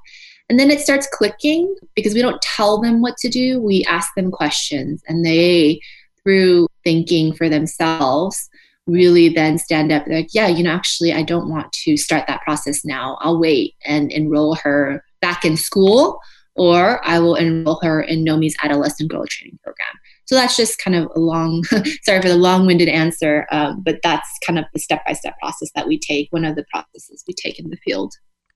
And 0.49 0.59
then 0.59 0.69
it 0.69 0.81
starts 0.81 1.07
clicking 1.11 1.75
because 1.95 2.13
we 2.13 2.21
don't 2.21 2.41
tell 2.41 2.79
them 2.81 3.01
what 3.01 3.17
to 3.17 3.29
do. 3.29 3.59
We 3.59 3.83
ask 3.85 4.13
them 4.15 4.31
questions 4.31 5.01
and 5.07 5.25
they, 5.25 5.81
through 6.23 6.67
thinking 6.83 7.33
for 7.33 7.47
themselves, 7.47 8.49
really 8.87 9.29
then 9.29 9.57
stand 9.57 9.91
up 9.91 10.05
like, 10.07 10.29
yeah, 10.33 10.47
you 10.47 10.63
know, 10.63 10.71
actually, 10.71 11.13
I 11.13 11.23
don't 11.23 11.49
want 11.49 11.71
to 11.71 11.97
start 11.97 12.27
that 12.27 12.41
process 12.41 12.85
now. 12.85 13.17
I'll 13.21 13.39
wait 13.39 13.75
and 13.85 14.11
enroll 14.11 14.55
her 14.55 15.03
back 15.21 15.45
in 15.45 15.57
school 15.57 16.19
or 16.55 17.05
I 17.05 17.19
will 17.19 17.35
enroll 17.35 17.79
her 17.83 18.01
in 18.01 18.23
NOMI's 18.23 18.55
adolescent 18.63 19.09
girl 19.09 19.25
training 19.27 19.59
program. 19.63 19.87
So 20.25 20.35
that's 20.35 20.55
just 20.55 20.79
kind 20.79 20.95
of 20.95 21.11
a 21.15 21.19
long, 21.19 21.63
sorry 22.03 22.21
for 22.21 22.29
the 22.29 22.37
long 22.37 22.65
winded 22.65 22.89
answer, 22.89 23.45
um, 23.51 23.81
but 23.83 23.99
that's 24.01 24.29
kind 24.45 24.57
of 24.57 24.65
the 24.73 24.79
step 24.79 25.05
by 25.05 25.13
step 25.13 25.37
process 25.39 25.69
that 25.75 25.87
we 25.87 25.99
take, 25.99 26.31
one 26.31 26.45
of 26.45 26.55
the 26.55 26.65
processes 26.71 27.23
we 27.27 27.33
take 27.33 27.59
in 27.59 27.69
the 27.69 27.77
field. 27.77 28.13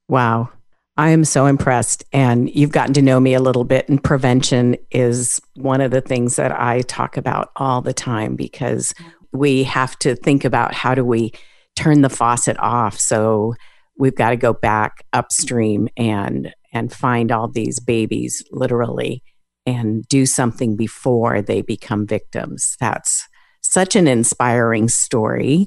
Wow. 0.08 0.50
I 0.98 1.12
am 1.12 1.24
so 1.24 1.46
impressed. 1.46 2.04
And 2.12 2.54
you've 2.54 2.72
gotten 2.72 2.94
to 2.96 3.02
know 3.02 3.20
me 3.20 3.34
a 3.34 3.40
little 3.40 3.64
bit, 3.64 3.88
and 3.88 4.04
prevention 4.04 4.76
is 4.92 5.40
one 5.56 5.80
of 5.80 5.92
the 5.92 6.02
things 6.02 6.36
that 6.36 6.52
I 6.52 6.82
talk 6.82 7.16
about 7.16 7.52
all 7.56 7.82
the 7.82 7.94
time 7.94 8.36
because 8.36 8.94
we 9.32 9.64
have 9.64 9.98
to 10.00 10.16
think 10.16 10.44
about 10.44 10.74
how 10.74 10.96
do 10.96 11.06
we 11.06 11.32
turn 11.76 12.02
the 12.02 12.10
faucet 12.10 12.60
off. 12.60 13.00
So 13.00 13.56
we've 13.98 14.16
got 14.16 14.32
to 14.32 14.36
go 14.36 14.52
back 14.54 15.06
upstream 15.14 15.88
and 15.96 16.54
and 16.72 16.94
find 16.94 17.32
all 17.32 17.48
these 17.48 17.80
babies 17.80 18.44
literally 18.52 19.24
and 19.66 20.08
do 20.08 20.26
something 20.26 20.76
before 20.76 21.42
they 21.42 21.62
become 21.62 22.08
victims. 22.08 22.76
That's 22.80 23.28
such 23.62 23.96
an 23.96 24.08
inspiring 24.08 24.88
story. 24.88 25.66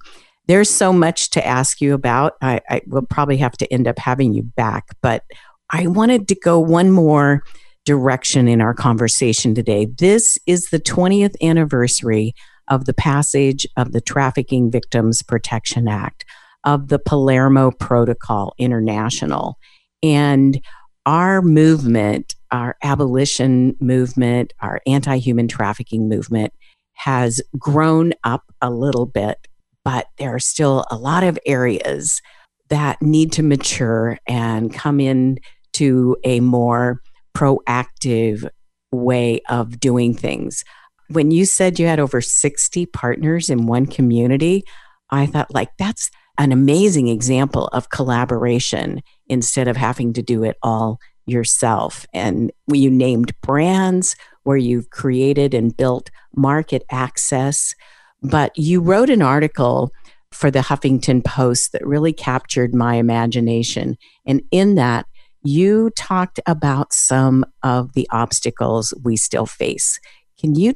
There's 0.49 0.71
so 0.71 0.93
much 0.93 1.31
to 1.31 1.47
ask 1.47 1.81
you 1.81 1.95
about. 1.95 2.35
I, 2.43 2.61
I 2.69 2.83
will 2.87 3.07
probably 3.07 3.37
have 3.39 3.57
to 3.59 3.73
end 3.73 3.87
up 3.87 3.99
having 3.99 4.33
you 4.33 4.43
back, 4.43 4.89
but 5.03 5.25
I 5.71 5.87
wanted 5.87 6.29
to 6.29 6.35
go 6.35 6.59
one 6.59 6.91
more 6.91 7.43
direction 7.85 8.49
in 8.49 8.61
our 8.61 8.75
conversation 8.75 9.55
today. 9.55 9.87
This 9.87 10.39
is 10.47 10.71
the 10.71 10.81
20th 10.81 11.35
anniversary 11.43 12.35
of 12.69 12.85
the 12.85 12.95
passage 12.95 13.67
of 13.77 13.93
the 13.93 14.01
Trafficking 14.01 14.71
Victims 14.71 15.23
Protection 15.23 15.89
Act, 15.89 16.25
of 16.65 16.89
the 16.89 16.99
Palermo 16.99 17.71
Protocol 17.71 18.55
International. 18.59 19.59
And 20.03 20.61
our 21.07 21.43
movement, 21.43 22.35
our 22.51 22.77
abolition 22.83 23.77
movement, 23.81 24.53
our 24.61 24.81
anti 24.87 25.19
human 25.19 25.49
trafficking 25.49 26.09
movement 26.09 26.53
has 26.95 27.41
grown 27.59 28.13
up 28.25 28.45
a 28.61 28.71
little 28.71 29.07
bit, 29.07 29.49
but 29.85 30.07
there 30.19 30.35
are 30.35 30.41
still 30.41 30.85
a 30.91 30.97
lot 30.97 31.25
of 31.25 31.39
areas 31.47 32.21
that 32.69 33.01
need 33.03 33.33
to 33.33 33.43
mature 33.43 34.19
and 34.27 34.73
come 34.73 35.01
in 35.01 35.39
to 35.73 36.17
a 36.25 36.41
more 36.41 37.01
proactive 37.35 38.49
way 38.93 39.41
of 39.49 39.81
doing 39.81 40.15
things. 40.15 40.65
When 41.09 41.31
you 41.31 41.45
said 41.45 41.79
you 41.79 41.87
had 41.87 42.01
over 42.01 42.21
60 42.21 42.87
partners 42.87 43.51
in 43.51 43.67
one 43.67 43.87
community, 43.87 44.65
I 45.11 45.27
thought, 45.27 45.53
like, 45.53 45.71
that's 45.79 46.11
an 46.39 46.53
amazing 46.53 47.09
example 47.09 47.67
of 47.69 47.91
collaboration 47.91 49.03
instead 49.33 49.67
of 49.67 49.77
having 49.77 50.13
to 50.13 50.23
do 50.23 50.45
it 50.45 50.59
all 50.63 51.01
yourself. 51.25 52.07
And 52.13 52.53
you 52.71 52.91
named 52.91 53.33
brands 53.41 54.15
where 54.43 54.59
you've 54.59 54.91
created 54.91 55.55
and 55.55 55.75
built 55.77 56.11
market 56.37 56.83
access. 56.91 57.75
But 58.23 58.57
you 58.57 58.81
wrote 58.81 59.09
an 59.09 59.23
article 59.23 59.91
for 60.33 60.51
the 60.51 60.61
Huffington 60.61 61.25
Post 61.25 61.73
that 61.73 61.87
really 61.87 62.13
captured 62.13 62.75
my 62.75 62.97
imagination. 62.97 63.97
And 64.27 64.43
in 64.51 64.75
that, 64.75 65.07
you 65.43 65.91
talked 65.97 66.39
about 66.47 66.93
some 66.93 67.45
of 67.63 67.95
the 67.95 68.07
obstacles 68.11 68.93
we 69.03 69.17
still 69.17 69.47
face. 69.47 69.99
Can 70.39 70.55
you 70.55 70.75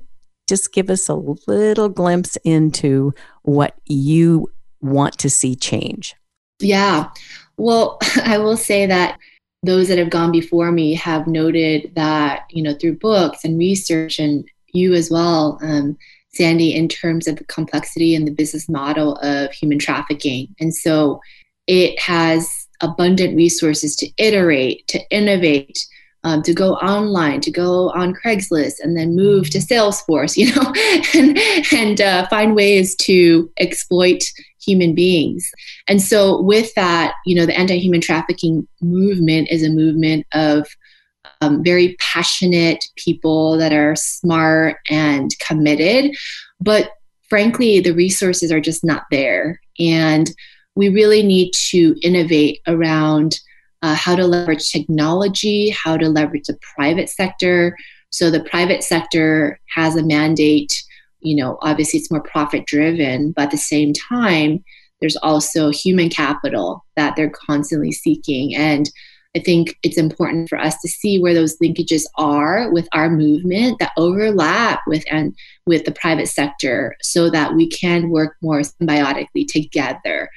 just 0.49 0.73
give 0.73 0.91
us 0.91 1.09
a 1.09 1.15
little 1.15 1.89
glimpse 1.89 2.37
into 2.45 3.13
what 3.43 3.75
you 3.87 4.49
want 4.81 5.19
to 5.19 5.31
see 5.31 5.57
change? 5.57 6.15
Yeah. 6.59 7.11
Well, 7.57 7.99
I 8.25 8.39
will 8.39 8.57
say 8.57 8.87
that 8.87 9.19
those 9.63 9.89
that 9.89 9.99
have 9.99 10.11
gone 10.11 10.33
before 10.33 10.71
me 10.71 10.95
have 10.95 11.27
noted 11.27 11.93
that, 11.95 12.45
you 12.51 12.63
know, 12.63 12.75
through 12.75 12.99
books 12.99 13.45
and 13.45 13.59
research, 13.59 14.19
and 14.19 14.49
you 14.73 14.95
as 14.95 15.11
well, 15.11 15.59
um, 15.63 15.97
Sandy, 16.35 16.75
in 16.75 16.89
terms 16.89 17.27
of 17.27 17.37
the 17.37 17.45
complexity 17.45 18.15
and 18.15 18.27
the 18.27 18.33
business 18.33 18.69
model 18.69 19.17
of 19.17 19.51
human 19.53 19.79
trafficking. 19.79 20.55
And 20.61 20.75
so 20.75 21.21
it 21.67 21.99
has 21.99 22.67
abundant 22.81 23.35
resources 23.37 23.97
to 23.97 24.11
iterate, 24.19 24.87
to 24.89 25.01
innovate, 25.11 25.79
um, 26.27 26.43
to 26.43 26.53
go 26.53 26.75
online, 26.75 27.41
to 27.43 27.53
go 27.53 27.91
on 27.91 28.13
Craigslist, 28.13 28.81
and 28.83 28.97
then 28.97 29.15
move 29.15 29.49
to 29.51 29.59
Salesforce, 29.59 30.37
you 30.37 30.53
know, 30.53 30.73
and 31.15 31.39
and 31.73 32.01
uh, 32.01 32.27
find 32.27 32.57
ways 32.57 32.97
to 32.97 33.49
exploit 33.59 34.25
human 34.61 34.93
beings. 34.93 35.49
And 35.87 36.03
so, 36.03 36.43
with 36.43 36.75
that, 36.75 37.15
you 37.27 37.37
know, 37.37 37.47
the 37.47 37.57
anti 37.57 37.79
human 37.79 38.01
trafficking 38.01 38.67
movement 38.83 39.49
is 39.53 39.63
a 39.63 39.71
movement 39.71 40.27
of 40.35 40.67
um, 41.41 41.63
very 41.63 41.95
passionate 42.01 42.85
people 42.97 43.57
that 43.59 43.73
are 43.73 43.95
smart 43.95 44.79
and 44.91 45.31
committed. 45.39 46.17
But 46.61 46.91
frankly, 47.29 47.79
the 47.79 47.95
resources 47.95 48.51
are 48.51 48.61
just 48.61 48.85
not 48.85 49.05
there. 49.13 49.61
And 49.79 50.29
we 50.75 50.89
really 50.89 51.23
need 51.23 51.53
to 51.71 51.95
innovate 52.03 52.63
around 52.67 53.39
uh, 53.83 53.95
how 53.95 54.17
to 54.17 54.27
leverage 54.27 54.71
technology, 54.71 55.71
how 55.71 55.97
to 55.97 56.09
leverage 56.09 56.47
the 56.47 56.59
private 56.75 57.09
sector. 57.09 57.77
So 58.11 58.31
the 58.31 58.45
private 58.45 58.83
sector 58.83 59.61
has 59.75 59.97
a 59.97 60.03
mandate, 60.03 60.73
you 61.21 61.37
know, 61.37 61.59
obviously 61.63 62.01
it's 62.01 62.11
more 62.11 62.23
profit 62.23 62.67
driven, 62.67 63.33
but 63.33 63.45
at 63.45 63.51
the 63.51 63.59
same 63.59 63.93
time, 63.93 64.65
there's 65.01 65.17
also 65.17 65.71
human 65.71 66.09
capital 66.09 66.85
that 66.97 67.17
they're 67.17 67.31
constantly 67.31 67.93
seeking. 67.93 68.55
And 68.55 68.91
I 69.37 69.41
think 69.41 69.77
it's 69.83 69.99
important 69.99 70.49
for 70.49 70.59
us 70.59 70.81
to 70.81 70.89
see 70.89 71.19
where 71.19 71.35
those 71.35 71.59
linkages 71.59 72.05
are 72.17 72.73
with 72.73 72.89
our 72.93 73.11
movement 73.11 73.79
that 73.81 73.93
overlap 73.99 74.81
with 74.87 75.05
and 75.11 75.37
with 75.67 75.85
the 75.85 75.93
private 75.93 76.29
sector 76.29 76.97
so 77.03 77.29
that 77.29 77.55
we 77.55 77.69
can 77.69 78.09
work 78.09 78.37
more 78.41 78.61
symbiotically 78.61 79.47
together. 79.47 80.31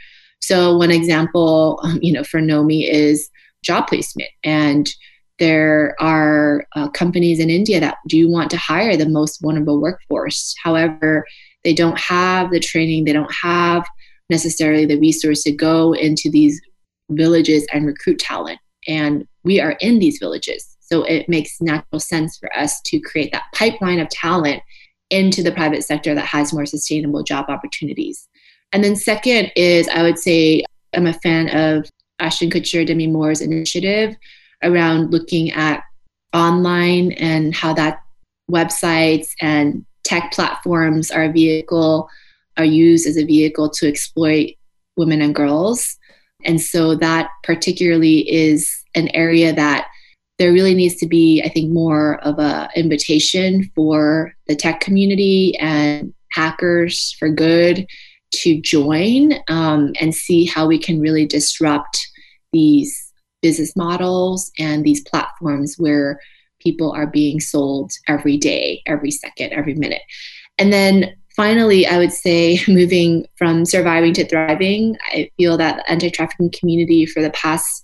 So 0.49 0.75
one 0.75 0.89
example, 0.89 1.79
um, 1.83 1.99
you 2.01 2.12
know, 2.12 2.23
for 2.23 2.39
Nomi 2.39 2.89
is 2.89 3.29
job 3.63 3.85
placement 3.85 4.31
and 4.43 4.89
there 5.38 5.95
are 5.99 6.65
uh, 6.75 6.89
companies 6.89 7.39
in 7.39 7.51
India 7.51 7.79
that 7.79 7.97
do 8.07 8.27
want 8.27 8.49
to 8.49 8.57
hire 8.57 8.97
the 8.97 9.07
most 9.07 9.39
vulnerable 9.43 9.79
workforce. 9.79 10.55
However, 10.63 11.23
they 11.63 11.75
don't 11.75 11.99
have 11.99 12.49
the 12.49 12.59
training, 12.59 13.05
they 13.05 13.13
don't 13.13 13.31
have 13.31 13.85
necessarily 14.31 14.88
the 14.88 14.99
resource 14.99 15.43
to 15.43 15.51
go 15.51 15.93
into 15.93 16.31
these 16.31 16.59
villages 17.12 17.67
and 17.71 17.85
recruit 17.85 18.17
talent. 18.17 18.59
And 18.88 19.27
we 19.43 19.62
are 19.62 19.77
in 19.81 19.99
these 19.99 20.17
villages. 20.17 20.65
So 20.79 21.03
it 21.03 21.29
makes 21.29 21.62
natural 21.62 21.99
sense 21.99 22.39
for 22.39 22.51
us 22.57 22.81
to 22.85 22.99
create 22.99 23.31
that 23.33 23.43
pipeline 23.53 23.99
of 23.99 24.09
talent 24.09 24.63
into 25.12 25.43
the 25.43 25.51
private 25.51 25.83
sector 25.83 26.15
that 26.15 26.25
has 26.25 26.53
more 26.53 26.65
sustainable 26.65 27.21
job 27.21 27.45
opportunities. 27.49 28.27
And 28.71 28.84
then, 28.84 28.95
second, 28.95 29.51
is 29.55 29.88
I 29.88 30.03
would 30.03 30.19
say 30.19 30.63
I'm 30.95 31.08
a 31.08 31.13
fan 31.13 31.49
of 31.49 31.89
Ashton 32.19 32.49
Kutcher, 32.49 32.86
Demi 32.86 33.08
Moore's 33.08 33.41
initiative 33.41 34.15
around 34.63 35.12
looking 35.12 35.51
at 35.51 35.84
online 36.34 37.13
and 37.13 37.55
how 37.55 37.73
that 37.73 38.01
websites 38.51 39.29
and 39.41 39.86
tech 40.03 40.32
platforms 40.32 41.12
are 41.12 41.23
a 41.23 41.32
vehicle 41.32 42.10
are 42.58 42.65
used 42.65 43.08
as 43.08 43.17
a 43.17 43.25
vehicle 43.25 43.69
to 43.69 43.88
exploit 43.88 44.53
women 44.97 45.21
and 45.21 45.34
girls. 45.34 45.97
And 46.43 46.62
so 46.62 46.95
that 46.95 47.29
particularly 47.43 48.29
is 48.29 48.84
an 48.95 49.08
area 49.10 49.53
that 49.53 49.88
there 50.38 50.51
really 50.51 50.73
needs 50.73 50.95
to 50.95 51.08
be, 51.08 51.41
I 51.43 51.49
think, 51.49 51.71
more 51.71 52.19
of 52.23 52.39
a 52.39 52.69
invitation 52.75 53.69
for 53.75 54.34
the 54.47 54.55
tech 54.55 54.79
community 54.79 55.55
and 55.58 56.13
hackers 56.32 57.13
for 57.19 57.29
good 57.29 57.88
to 58.31 58.59
join 58.61 59.33
um, 59.47 59.93
and 59.99 60.13
see 60.13 60.45
how 60.45 60.67
we 60.67 60.77
can 60.77 60.99
really 60.99 61.25
disrupt 61.25 62.07
these 62.51 63.11
business 63.41 63.75
models 63.75 64.51
and 64.59 64.83
these 64.83 65.01
platforms 65.01 65.75
where 65.77 66.19
people 66.59 66.91
are 66.91 67.07
being 67.07 67.39
sold 67.39 67.91
every 68.07 68.37
day, 68.37 68.81
every 68.85 69.11
second, 69.11 69.53
every 69.53 69.73
minute. 69.75 70.01
And 70.57 70.73
then 70.73 71.15
finally, 71.35 71.87
I 71.87 71.97
would 71.97 72.11
say 72.11 72.59
moving 72.67 73.25
from 73.37 73.65
surviving 73.65 74.13
to 74.13 74.27
thriving, 74.27 74.97
I 75.07 75.31
feel 75.37 75.57
that 75.57 75.77
the 75.77 75.91
anti 75.91 76.09
trafficking 76.09 76.51
community 76.51 77.05
for 77.05 77.21
the 77.21 77.31
past 77.31 77.83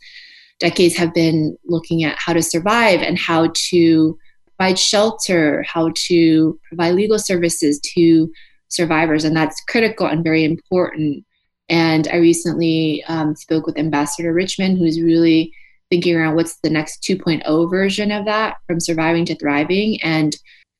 decades 0.59 0.95
have 0.95 1.13
been 1.13 1.57
looking 1.65 2.03
at 2.03 2.17
how 2.17 2.33
to 2.33 2.41
survive 2.41 3.01
and 3.01 3.17
how 3.17 3.51
to 3.53 4.17
provide 4.57 4.79
shelter, 4.79 5.63
how 5.63 5.91
to 6.07 6.59
provide 6.67 6.95
legal 6.95 7.19
services 7.19 7.79
to 7.95 8.31
survivors. 8.69 9.23
And 9.23 9.35
that's 9.35 9.61
critical 9.67 10.07
and 10.07 10.23
very 10.23 10.43
important. 10.43 11.25
And 11.69 12.07
I 12.09 12.17
recently 12.17 13.03
um, 13.07 13.35
spoke 13.35 13.65
with 13.65 13.77
Ambassador 13.77 14.33
Richmond, 14.33 14.77
who's 14.77 15.01
really 15.01 15.51
thinking 15.89 16.15
around 16.15 16.35
what's 16.35 16.57
the 16.57 16.69
next 16.69 17.03
2.0 17.03 17.69
version 17.69 18.11
of 18.11 18.25
that 18.25 18.57
from 18.67 18.79
surviving 18.79 19.25
to 19.25 19.35
thriving. 19.35 20.01
And 20.03 20.35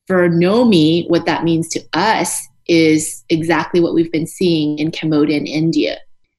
for 0.06 0.28
Nomi, 0.28 1.08
what 1.08 1.26
that 1.26 1.44
means 1.44 1.68
to 1.70 1.82
us 1.92 2.46
is 2.68 3.24
exactly 3.28 3.80
what 3.80 3.94
we've 3.94 4.12
been 4.12 4.26
seeing 4.26 4.78
in 4.78 4.90
Cambodia 4.90 5.36
and 5.36 5.46
India 5.46 5.98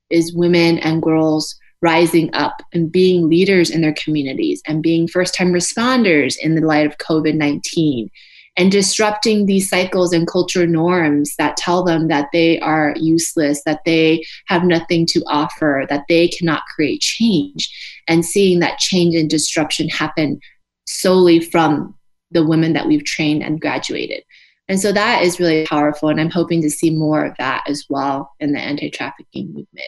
is 0.10 0.34
women 0.34 0.80
and 0.80 1.02
girls 1.02 1.56
rising 1.82 2.34
up 2.34 2.56
and 2.74 2.92
being 2.92 3.30
leaders 3.30 3.70
in 3.70 3.82
their 3.82 3.94
communities 3.94 4.62
and 4.66 4.82
being 4.82 5.08
first 5.08 5.36
time 5.36 5.54
responders 5.54 6.36
in 6.38 6.56
the 6.56 6.66
light 6.66 6.88
of 6.88 6.98
COVID-19 6.98 8.10
and 8.58 8.72
disrupting 8.72 9.46
these 9.46 9.70
cycles 9.70 10.12
and 10.12 10.28
culture 10.28 10.66
norms 10.66 11.36
that 11.38 11.56
tell 11.56 11.84
them 11.84 12.08
that 12.08 12.28
they 12.34 12.60
are 12.60 12.96
useless, 12.98 13.62
that 13.66 13.82
they 13.86 14.26
have 14.48 14.64
nothing 14.64 15.06
to 15.06 15.24
offer, 15.28 15.86
that 15.90 16.06
they 16.10 16.28
cannot 16.28 16.64
create 16.76 17.00
change, 17.00 17.70
and 18.08 18.26
seeing 18.26 18.60
that 18.60 18.80
change 18.80 19.16
and 19.16 19.30
disruption 19.30 19.88
happen 19.88 20.40
solely 20.88 21.40
from 21.40 21.94
the 22.32 22.46
women 22.46 22.74
that 22.74 22.88
we've 22.88 23.06
trained 23.06 23.44
and 23.44 23.62
graduated. 23.62 24.24
And 24.68 24.80
so 24.80 24.92
that 24.92 25.22
is 25.22 25.40
really 25.40 25.66
powerful. 25.66 26.10
And 26.10 26.20
I'm 26.20 26.30
hoping 26.30 26.62
to 26.64 26.70
see 26.70 26.90
more 26.90 27.26
of 27.26 27.38
that 27.38 27.64
as 27.68 27.86
well 27.90 28.34
in 28.40 28.52
the 28.52 28.60
anti 28.60 28.90
trafficking 28.90 29.48
movement. 29.48 29.88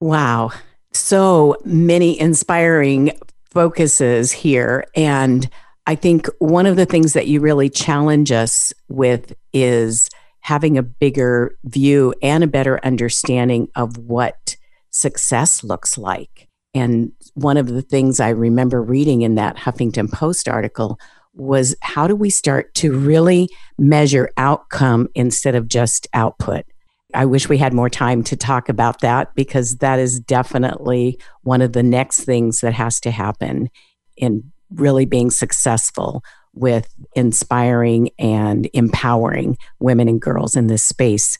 Wow. 0.00 0.50
So 0.92 1.56
many 1.64 2.18
inspiring 2.18 3.12
focuses 3.50 4.32
here. 4.32 4.84
And 4.94 5.48
I 5.88 5.94
think 5.94 6.28
one 6.38 6.66
of 6.66 6.76
the 6.76 6.84
things 6.84 7.14
that 7.14 7.28
you 7.28 7.40
really 7.40 7.70
challenge 7.70 8.30
us 8.30 8.74
with 8.90 9.32
is 9.54 10.10
having 10.40 10.76
a 10.76 10.82
bigger 10.82 11.56
view 11.64 12.12
and 12.20 12.44
a 12.44 12.46
better 12.46 12.78
understanding 12.84 13.68
of 13.74 13.96
what 13.96 14.54
success 14.90 15.64
looks 15.64 15.96
like. 15.96 16.46
And 16.74 17.12
one 17.32 17.56
of 17.56 17.68
the 17.68 17.80
things 17.80 18.20
I 18.20 18.28
remember 18.28 18.82
reading 18.82 19.22
in 19.22 19.36
that 19.36 19.56
Huffington 19.56 20.12
Post 20.12 20.46
article 20.46 21.00
was 21.32 21.74
how 21.80 22.06
do 22.06 22.14
we 22.14 22.28
start 22.28 22.74
to 22.74 22.92
really 22.92 23.48
measure 23.78 24.28
outcome 24.36 25.08
instead 25.14 25.54
of 25.54 25.68
just 25.68 26.06
output? 26.12 26.66
I 27.14 27.24
wish 27.24 27.48
we 27.48 27.56
had 27.56 27.72
more 27.72 27.88
time 27.88 28.22
to 28.24 28.36
talk 28.36 28.68
about 28.68 29.00
that 29.00 29.34
because 29.34 29.76
that 29.76 29.98
is 29.98 30.20
definitely 30.20 31.18
one 31.44 31.62
of 31.62 31.72
the 31.72 31.82
next 31.82 32.24
things 32.24 32.60
that 32.60 32.74
has 32.74 33.00
to 33.00 33.10
happen 33.10 33.70
in 34.18 34.52
really 34.70 35.04
being 35.04 35.30
successful 35.30 36.22
with 36.54 36.92
inspiring 37.14 38.10
and 38.18 38.68
empowering 38.72 39.56
women 39.78 40.08
and 40.08 40.20
girls 40.20 40.56
in 40.56 40.66
this 40.66 40.82
space. 40.82 41.38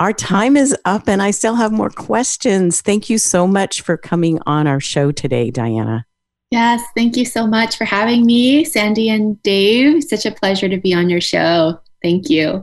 Our 0.00 0.12
time 0.12 0.56
is 0.56 0.76
up, 0.84 1.08
and 1.08 1.22
I 1.22 1.30
still 1.30 1.54
have 1.54 1.72
more 1.72 1.90
questions. 1.90 2.80
Thank 2.80 3.08
you 3.08 3.18
so 3.18 3.46
much 3.46 3.80
for 3.80 3.96
coming 3.96 4.40
on 4.46 4.66
our 4.66 4.80
show 4.80 5.12
today, 5.12 5.50
Diana. 5.50 6.04
Yes, 6.50 6.82
thank 6.96 7.16
you 7.16 7.24
so 7.24 7.46
much 7.46 7.76
for 7.76 7.84
having 7.84 8.26
me, 8.26 8.64
Sandy 8.64 9.08
and 9.08 9.42
Dave. 9.42 10.04
Such 10.04 10.26
a 10.26 10.30
pleasure 10.30 10.68
to 10.68 10.78
be 10.78 10.94
on 10.94 11.10
your 11.10 11.20
show. 11.20 11.80
Thank 12.02 12.28
you. 12.28 12.60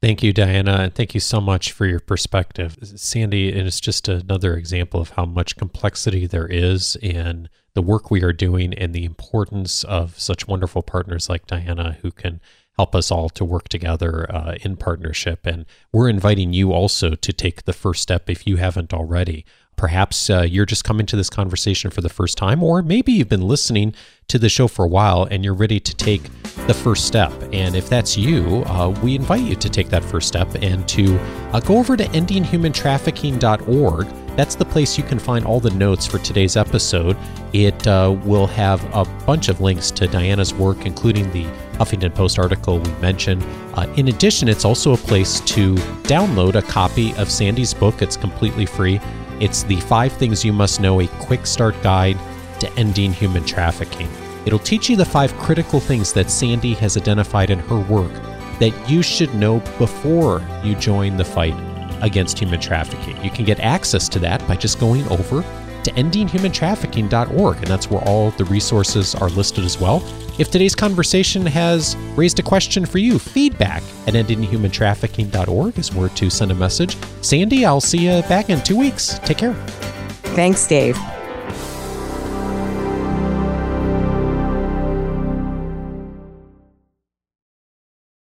Thank 0.00 0.22
you, 0.22 0.32
Diana, 0.32 0.76
and 0.82 0.94
thank 0.94 1.12
you 1.12 1.20
so 1.20 1.40
much 1.40 1.72
for 1.72 1.84
your 1.84 1.98
perspective. 2.00 2.76
Sandy, 2.82 3.50
and 3.50 3.66
it's 3.66 3.80
just 3.80 4.06
another 4.06 4.54
example 4.54 5.00
of 5.00 5.10
how 5.10 5.24
much 5.24 5.56
complexity 5.56 6.26
there 6.26 6.46
is 6.46 6.96
in 7.02 7.48
the 7.78 7.82
work 7.82 8.10
we 8.10 8.24
are 8.24 8.32
doing 8.32 8.74
and 8.74 8.92
the 8.92 9.04
importance 9.04 9.84
of 9.84 10.18
such 10.18 10.48
wonderful 10.48 10.82
partners 10.82 11.28
like 11.28 11.46
Diana 11.46 11.96
who 12.02 12.10
can 12.10 12.40
help 12.76 12.92
us 12.92 13.12
all 13.12 13.28
to 13.28 13.44
work 13.44 13.68
together 13.68 14.28
uh, 14.34 14.56
in 14.62 14.76
partnership. 14.76 15.46
And 15.46 15.64
we're 15.92 16.08
inviting 16.08 16.52
you 16.52 16.72
also 16.72 17.14
to 17.14 17.32
take 17.32 17.66
the 17.66 17.72
first 17.72 18.02
step 18.02 18.28
if 18.28 18.48
you 18.48 18.56
haven't 18.56 18.92
already. 18.92 19.44
Perhaps 19.76 20.28
uh, 20.28 20.42
you're 20.42 20.66
just 20.66 20.82
coming 20.82 21.06
to 21.06 21.14
this 21.14 21.30
conversation 21.30 21.92
for 21.92 22.00
the 22.00 22.08
first 22.08 22.36
time, 22.36 22.64
or 22.64 22.82
maybe 22.82 23.12
you've 23.12 23.28
been 23.28 23.46
listening 23.46 23.94
to 24.26 24.40
the 24.40 24.48
show 24.48 24.66
for 24.66 24.84
a 24.84 24.88
while 24.88 25.28
and 25.30 25.44
you're 25.44 25.54
ready 25.54 25.78
to 25.78 25.94
take 25.94 26.24
the 26.66 26.74
first 26.74 27.06
step. 27.06 27.30
And 27.52 27.76
if 27.76 27.88
that's 27.88 28.16
you, 28.16 28.64
uh, 28.66 28.88
we 29.04 29.14
invite 29.14 29.42
you 29.42 29.54
to 29.54 29.70
take 29.70 29.88
that 29.90 30.02
first 30.02 30.26
step 30.26 30.48
and 30.62 30.88
to 30.88 31.16
uh, 31.52 31.60
go 31.60 31.78
over 31.78 31.96
to 31.96 32.06
endinghumantrafficking.org 32.06 34.27
that's 34.38 34.54
the 34.54 34.64
place 34.64 34.96
you 34.96 35.02
can 35.02 35.18
find 35.18 35.44
all 35.44 35.58
the 35.58 35.70
notes 35.70 36.06
for 36.06 36.20
today's 36.20 36.56
episode. 36.56 37.16
It 37.52 37.88
uh, 37.88 38.16
will 38.22 38.46
have 38.46 38.84
a 38.94 39.04
bunch 39.26 39.48
of 39.48 39.60
links 39.60 39.90
to 39.90 40.06
Diana's 40.06 40.54
work, 40.54 40.86
including 40.86 41.28
the 41.32 41.42
Huffington 41.72 42.14
Post 42.14 42.38
article 42.38 42.78
we 42.78 42.88
mentioned. 43.00 43.44
Uh, 43.74 43.92
in 43.96 44.06
addition, 44.06 44.48
it's 44.48 44.64
also 44.64 44.92
a 44.92 44.96
place 44.96 45.40
to 45.40 45.74
download 46.04 46.54
a 46.54 46.62
copy 46.62 47.12
of 47.16 47.28
Sandy's 47.28 47.74
book. 47.74 48.00
It's 48.00 48.16
completely 48.16 48.64
free. 48.64 49.00
It's 49.40 49.64
the 49.64 49.80
Five 49.80 50.12
Things 50.12 50.44
You 50.44 50.52
Must 50.52 50.80
Know, 50.80 51.00
a 51.00 51.08
quick 51.18 51.44
start 51.44 51.74
guide 51.82 52.16
to 52.60 52.72
ending 52.74 53.12
human 53.12 53.44
trafficking. 53.44 54.08
It'll 54.46 54.60
teach 54.60 54.88
you 54.88 54.94
the 54.94 55.04
five 55.04 55.36
critical 55.38 55.80
things 55.80 56.12
that 56.12 56.30
Sandy 56.30 56.74
has 56.74 56.96
identified 56.96 57.50
in 57.50 57.58
her 57.58 57.80
work 57.80 58.12
that 58.60 58.72
you 58.88 59.02
should 59.02 59.34
know 59.34 59.58
before 59.78 60.46
you 60.62 60.76
join 60.76 61.16
the 61.16 61.24
fight 61.24 61.56
against 62.02 62.38
human 62.38 62.60
trafficking. 62.60 63.22
You 63.24 63.30
can 63.30 63.44
get 63.44 63.60
access 63.60 64.08
to 64.10 64.18
that 64.20 64.46
by 64.46 64.56
just 64.56 64.78
going 64.78 65.06
over 65.08 65.42
to 65.84 65.92
endinghumantrafficking.org, 65.92 67.56
and 67.56 67.66
that's 67.66 67.90
where 67.90 68.02
all 68.02 68.30
the 68.32 68.44
resources 68.46 69.14
are 69.14 69.28
listed 69.30 69.64
as 69.64 69.80
well. 69.80 70.02
If 70.38 70.50
today's 70.50 70.74
conversation 70.74 71.44
has 71.46 71.96
raised 72.16 72.38
a 72.38 72.42
question 72.42 72.84
for 72.86 72.98
you, 72.98 73.18
feedback 73.18 73.82
at 74.06 74.14
endinghumantrafficking.org 74.14 75.78
is 75.78 75.94
where 75.94 76.08
to 76.10 76.30
send 76.30 76.50
a 76.50 76.54
message. 76.54 76.96
Sandy, 77.22 77.64
I'll 77.64 77.80
see 77.80 78.06
you 78.06 78.22
back 78.22 78.50
in 78.50 78.62
two 78.62 78.76
weeks. 78.76 79.18
Take 79.20 79.38
care. 79.38 79.54
Thanks, 80.34 80.66
Dave. 80.66 80.96